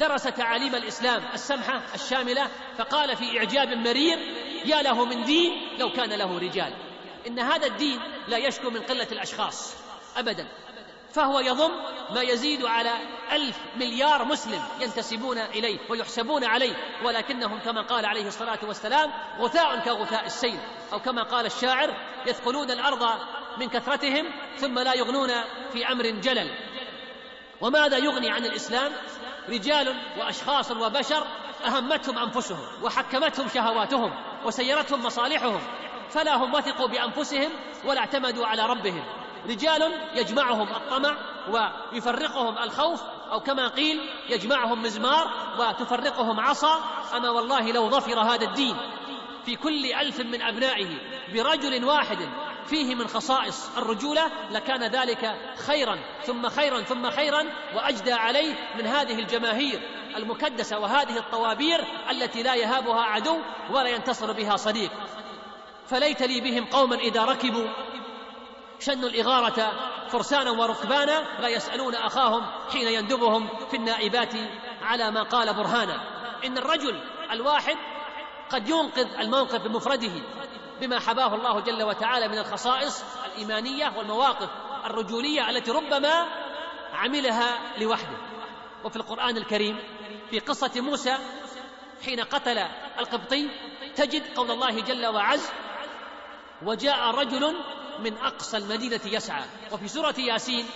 درس 0.00 0.22
تعاليم 0.22 0.74
الإسلام 0.74 1.22
السمحة 1.34 1.82
الشاملة 1.94 2.48
فقال 2.78 3.16
في 3.16 3.38
إعجاب 3.38 3.68
مرير 3.68 4.18
يا 4.64 4.82
له 4.82 5.04
من 5.04 5.24
دين 5.24 5.52
لو 5.78 5.92
كان 5.92 6.10
له 6.10 6.38
رجال. 6.38 6.74
إن 7.26 7.38
هذا 7.38 7.66
الدين 7.66 8.00
لا 8.28 8.36
يشكو 8.36 8.70
من 8.70 8.80
قلة 8.80 9.08
الأشخاص 9.12 9.74
ابدا. 10.16 10.48
فهو 11.12 11.40
يضم 11.40 11.70
ما 12.10 12.22
يزيد 12.22 12.64
على 12.64 12.92
ألف 13.32 13.58
مليار 13.76 14.24
مسلم 14.24 14.62
ينتسبون 14.80 15.38
إليه 15.38 15.78
ويحسبون 15.90 16.44
عليه 16.44 16.76
ولكنهم 17.04 17.58
كما 17.58 17.82
قال 17.82 18.06
عليه 18.06 18.26
الصلاة 18.26 18.58
والسلام 18.62 19.12
غثاء 19.38 19.78
كغثاء 19.78 20.26
السيل 20.26 20.58
أو 20.92 20.98
كما 20.98 21.22
قال 21.22 21.46
الشاعر 21.46 21.96
يثقلون 22.26 22.70
الأرض 22.70 23.08
من 23.58 23.68
كثرتهم 23.68 24.24
ثم 24.56 24.78
لا 24.78 24.94
يغنون 24.94 25.30
في 25.72 25.86
أمر 25.92 26.10
جلل. 26.10 26.50
وماذا 27.60 27.96
يغني 27.96 28.30
عن 28.30 28.44
الإسلام؟ 28.44 28.92
رجال 29.48 29.96
وأشخاص 30.18 30.70
وبشر 30.70 31.26
أهمتهم 31.66 32.18
أنفسهم 32.18 32.82
وحكمتهم 32.82 33.48
شهواتهم 33.48 34.12
وسيرتهم 34.44 35.04
مصالحهم 35.06 35.60
فلا 36.10 36.36
هم 36.36 36.54
وثقوا 36.54 36.88
بأنفسهم 36.88 37.50
ولا 37.84 38.00
اعتمدوا 38.00 38.46
على 38.46 38.66
ربهم. 38.66 39.21
رجال 39.48 40.00
يجمعهم 40.14 40.68
الطمع 40.68 41.16
ويفرقهم 41.48 42.58
الخوف 42.58 43.02
أو 43.32 43.40
كما 43.40 43.68
قيل 43.68 44.00
يجمعهم 44.28 44.82
مزمار 44.82 45.30
وتفرقهم 45.58 46.40
عصا. 46.40 46.80
أما 47.16 47.30
والله 47.30 47.72
لو 47.72 47.90
ظفر 47.90 48.20
هذا 48.20 48.46
الدين 48.46 48.76
في 49.44 49.56
كل 49.56 49.92
ألف 49.92 50.20
من 50.20 50.42
أبنائه 50.42 50.88
برجل 51.32 51.84
واحد 51.84 52.18
فيه 52.66 52.94
من 52.94 53.06
خصائص 53.06 53.76
الرجولة 53.78 54.30
لكان 54.50 54.84
ذلك 54.84 55.36
خيرا 55.66 55.98
ثم 56.22 56.48
خيرا 56.48 56.80
ثم 56.82 57.10
خيرا. 57.10 57.42
وأجدى 57.74 58.12
عليه 58.12 58.54
من 58.78 58.86
هذه 58.86 59.18
الجماهير 59.18 59.80
المكدسة 60.16 60.78
وهذه 60.78 61.18
الطوابير 61.18 61.84
التي 62.10 62.42
لا 62.42 62.54
يهابها 62.54 63.00
عدو 63.00 63.38
ولا 63.70 63.88
ينتصر 63.88 64.32
بها 64.32 64.56
صديق. 64.56 64.90
فليت 65.86 66.22
لي 66.22 66.40
بهم 66.40 66.64
قوما 66.64 66.96
إذا 66.96 67.24
ركبوا 67.24 67.68
شنوا 68.84 69.08
الإغارة 69.08 69.72
فرسانا 70.08 70.50
وركبانا 70.50 71.40
لا 71.40 71.48
يسألون 71.48 71.94
أخاهم 71.94 72.46
حين 72.72 72.88
يندبهم 72.88 73.48
في 73.70 73.76
النائبات 73.76 74.34
على 74.82 75.10
ما 75.10 75.22
قال 75.22 75.54
برهانا. 75.54 76.00
إن 76.44 76.58
الرجل 76.58 77.00
الواحد 77.30 77.76
قد 78.50 78.68
ينقذ 78.68 79.06
الموقف 79.20 79.60
بمفرده 79.60 80.12
بما 80.80 81.00
حباه 81.00 81.34
الله 81.34 81.60
جل 81.60 81.82
وتعالى 81.82 82.28
من 82.28 82.38
الخصائص 82.38 83.04
الإيمانية 83.26 83.92
والمواقف 83.96 84.48
الرجولية 84.84 85.50
التي 85.50 85.70
ربما 85.70 86.26
عملها 86.94 87.58
لوحده. 87.78 88.16
وفي 88.84 88.96
القرآن 88.96 89.36
الكريم 89.36 89.78
في 90.30 90.38
قصة 90.38 90.80
موسى 90.80 91.18
حين 92.04 92.20
قتل 92.20 92.58
القبطي 92.98 93.50
تجد 93.96 94.36
قول 94.36 94.50
الله 94.50 94.80
جل 94.80 95.06
وعز 95.06 95.52
وجاء 96.62 97.10
رجل 97.10 97.56
من 97.98 98.16
أقصى 98.16 98.56
المدينة 98.56 99.00
يسعى. 99.04 99.44
وفي 99.72 99.88
سورة 99.88 100.14
ياسين 100.18 100.66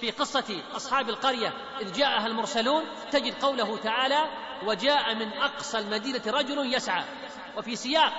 في 0.00 0.10
قصة 0.10 0.62
أصحاب 0.76 1.08
القرية 1.08 1.52
إذ 1.80 1.92
جاءها 1.92 2.26
المرسلون 2.26 2.84
تجد 3.12 3.34
قوله 3.34 3.76
تعالى 3.76 4.24
وجاء 4.66 5.14
من 5.14 5.28
أقصى 5.32 5.78
المدينة 5.78 6.22
رجل 6.26 6.74
يسعى. 6.74 7.04
وفي 7.56 7.76
سياق 7.76 8.12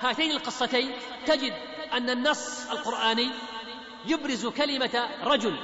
هاتين 0.00 0.30
القصتين 0.30 0.92
تجد 1.26 1.52
أن 1.92 2.10
النص 2.10 2.70
القرآني 2.70 3.30
يبرز 4.06 4.46
كلمة 4.46 5.08
رجل 5.22 5.58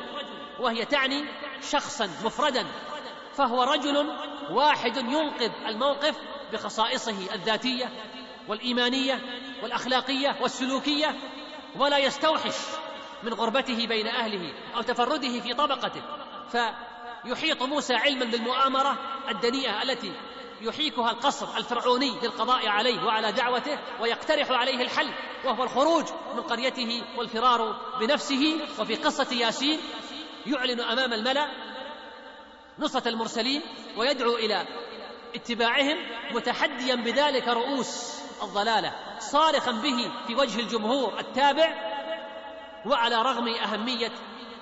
وهي 0.61 0.85
تعني 0.85 1.25
شخصا 1.71 2.07
مفردا 2.25 2.67
فهو 3.37 3.63
رجل 3.63 4.11
واحد 4.51 4.97
ينقذ 4.97 5.51
الموقف 5.67 6.17
بخصائصه 6.53 7.35
الذاتية 7.35 7.89
والإيمانية 8.49 9.21
والأخلاقية 9.63 10.37
والسلوكية 10.41 11.17
ولا 11.77 11.99
يستوحش 11.99 12.57
من 13.23 13.35
غربته 13.35 13.87
بين 13.87 14.07
أهله 14.07 14.53
أو 14.77 14.83
تفرده 14.83 15.41
في 15.41 15.55
طبقته. 15.55 16.03
فيحيط 16.53 17.63
موسى 17.63 17.95
علما 17.95 18.25
بالمؤامرة 18.25 18.99
الدنيئة 19.29 19.83
التي 19.83 20.13
يحيكها 20.61 21.11
القصر 21.11 21.57
الفرعوني 21.57 22.11
للقضاء 22.23 22.69
عليه 22.69 23.05
وعلى 23.05 23.33
دعوته 23.33 23.79
ويقترح 24.01 24.51
عليه 24.51 24.83
الحل 24.83 25.11
وهو 25.45 25.63
الخروج 25.63 26.05
من 26.35 26.41
قريته 26.41 27.03
والفرار 27.17 27.77
بنفسه. 28.01 28.61
وفي 28.79 28.95
قصة 28.95 29.35
ياسين 29.35 29.81
يعلن 30.47 30.81
أمام 30.81 31.13
الملأ 31.13 31.49
نصرة 32.79 33.09
المرسلين 33.09 33.63
ويدعو 33.97 34.37
إلى 34.37 34.67
اتباعهم 35.35 35.97
متحديا 36.33 36.95
بذلك 36.95 37.49
رؤوس 37.49 38.20
الضلالة 38.43 38.93
صارخا 39.19 39.71
به 39.71 40.13
في 40.27 40.35
وجه 40.35 40.61
الجمهور 40.61 41.19
التابع 41.19 41.91
وعلى 42.87 43.17
رغم 43.17 43.49
أهمية 43.49 44.13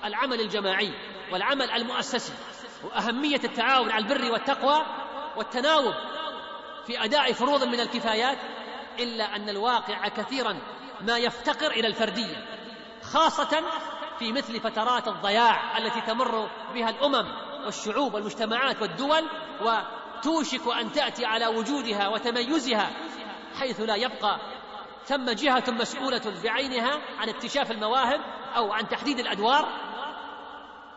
العمل 0.03 0.41
الجماعي 0.41 0.93
والعمل 1.31 1.71
المؤسسي 1.71 2.33
وأهمية 2.83 3.41
التعاون 3.43 3.91
على 3.91 4.03
البر 4.03 4.31
والتقوى 4.31 4.85
والتناوب 5.37 5.93
في 6.87 7.03
أداء 7.03 7.33
فروض 7.33 7.63
من 7.63 7.79
الكفايات 7.79 8.37
إلا 8.99 9.35
أن 9.35 9.49
الواقع 9.49 10.07
كثيرا 10.07 10.59
ما 11.01 11.17
يفتقر 11.17 11.71
إلى 11.71 11.87
الفردية 11.87 12.45
خاصة 13.03 13.63
في 14.19 14.31
مثل 14.31 14.59
فترات 14.59 15.07
الضياع 15.07 15.77
التي 15.77 16.01
تمر 16.01 16.49
بها 16.73 16.89
الأمم 16.89 17.27
والشعوب 17.65 18.13
والمجتمعات 18.13 18.81
والدول 18.81 19.29
وتوشك 19.61 20.67
أن 20.81 20.91
تأتي 20.91 21.25
على 21.25 21.47
وجودها 21.47 22.07
وتميزها 22.07 22.91
حيث 23.59 23.81
لا 23.81 23.95
يبقى 23.95 24.39
ثم 25.05 25.31
جهة 25.31 25.63
مسؤولة 25.67 26.41
بعينها 26.43 26.99
عن 27.17 27.29
اكتشاف 27.29 27.71
المواهب 27.71 28.21
أو 28.55 28.73
عن 28.73 28.89
تحديد 28.89 29.19
الأدوار. 29.19 29.67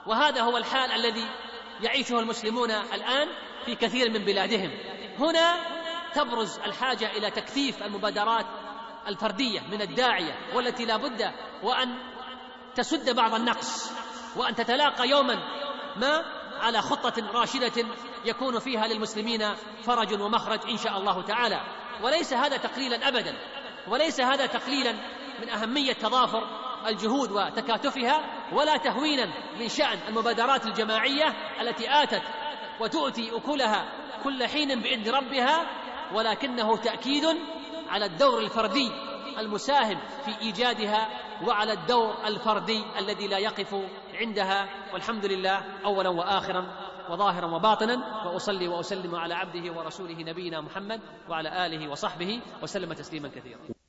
وهذا 0.07 0.43
هو 0.43 0.57
الحال 0.57 0.93
الذي 0.93 1.27
يعيشه 1.81 2.19
المسلمون 2.19 2.71
الآن 2.71 3.29
في 3.65 3.75
كثير 3.75 4.11
من 4.11 4.25
بلادهم. 4.25 4.71
هنا 5.19 5.57
تبرز 6.15 6.59
الحاجة 6.59 7.11
إلى 7.11 7.31
تكثيف 7.31 7.83
المبادرات 7.83 8.47
الفردية 9.09 9.61
من 9.61 9.83
الداعية 9.83 10.35
والتي 10.55 10.85
لا 10.85 10.97
بد 10.97 11.33
وأن 11.63 11.99
تسد 12.75 13.17
بعض 13.17 13.35
النقص 13.35 13.93
وأن 14.37 14.55
تتلاقى 14.55 15.09
يوما 15.09 15.35
ما 15.97 16.25
على 16.61 16.83
خطة 16.83 17.31
راشدة 17.33 17.87
يكون 18.25 18.59
فيها 18.59 18.87
للمسلمين 18.87 19.55
فرج 19.85 20.21
ومخرج 20.21 20.71
إن 20.71 20.77
شاء 20.77 20.99
الله 20.99 21.23
تعالى. 21.23 21.61
وليس 22.03 22.33
هذا 22.35 22.57
تقليلا 22.57 23.09
ابدا 23.09 23.35
وليس 23.89 24.21
هذا 24.21 24.47
تقليلا 24.47 24.93
من 25.43 25.49
أهمية 25.49 25.93
تضافر 25.93 26.43
الجهود 26.87 27.31
وتكاتفها 27.33 28.21
ولا 28.53 28.77
تهوينا 28.77 29.33
من 29.61 29.69
شأن 29.69 29.99
المبادرات 30.09 30.67
الجماعية 30.67 31.35
التي 31.61 32.03
آتت 32.03 32.23
وتؤتي 32.81 33.37
أكلها 33.37 33.93
كل 34.25 34.47
حين 34.47 34.83
بإذن 34.83 35.15
ربها 35.15 35.67
ولكنه 36.15 36.77
تأكيد 36.77 37.25
على 37.89 38.05
الدور 38.05 38.41
الفردي 38.41 38.91
المساهم 39.39 40.01
في 40.25 40.41
إيجادها 40.41 41.09
وعلى 41.47 41.73
الدور 41.73 42.15
الفردي 42.27 42.85
الذي 42.99 43.29
لا 43.29 43.39
يقف 43.39 43.75
عندها 44.15 44.69
والحمد 44.93 45.27
لله 45.27 45.65
اولا 45.85 46.09
واخرا. 46.09 46.82
وظاهرا 47.11 47.47
وباطنا 47.47 48.27
وأصلي 48.27 48.69
وأسلم 48.69 49.15
على 49.15 49.35
عبده 49.35 49.73
ورسوله 49.73 50.23
نبينا 50.23 50.61
محمد 50.61 51.01
وعلى 51.29 51.67
آله 51.67 51.89
وصحبه 51.89 52.41
وسلم 52.63 52.93
تسليما 52.93 53.29
كثيرا. 53.29 53.82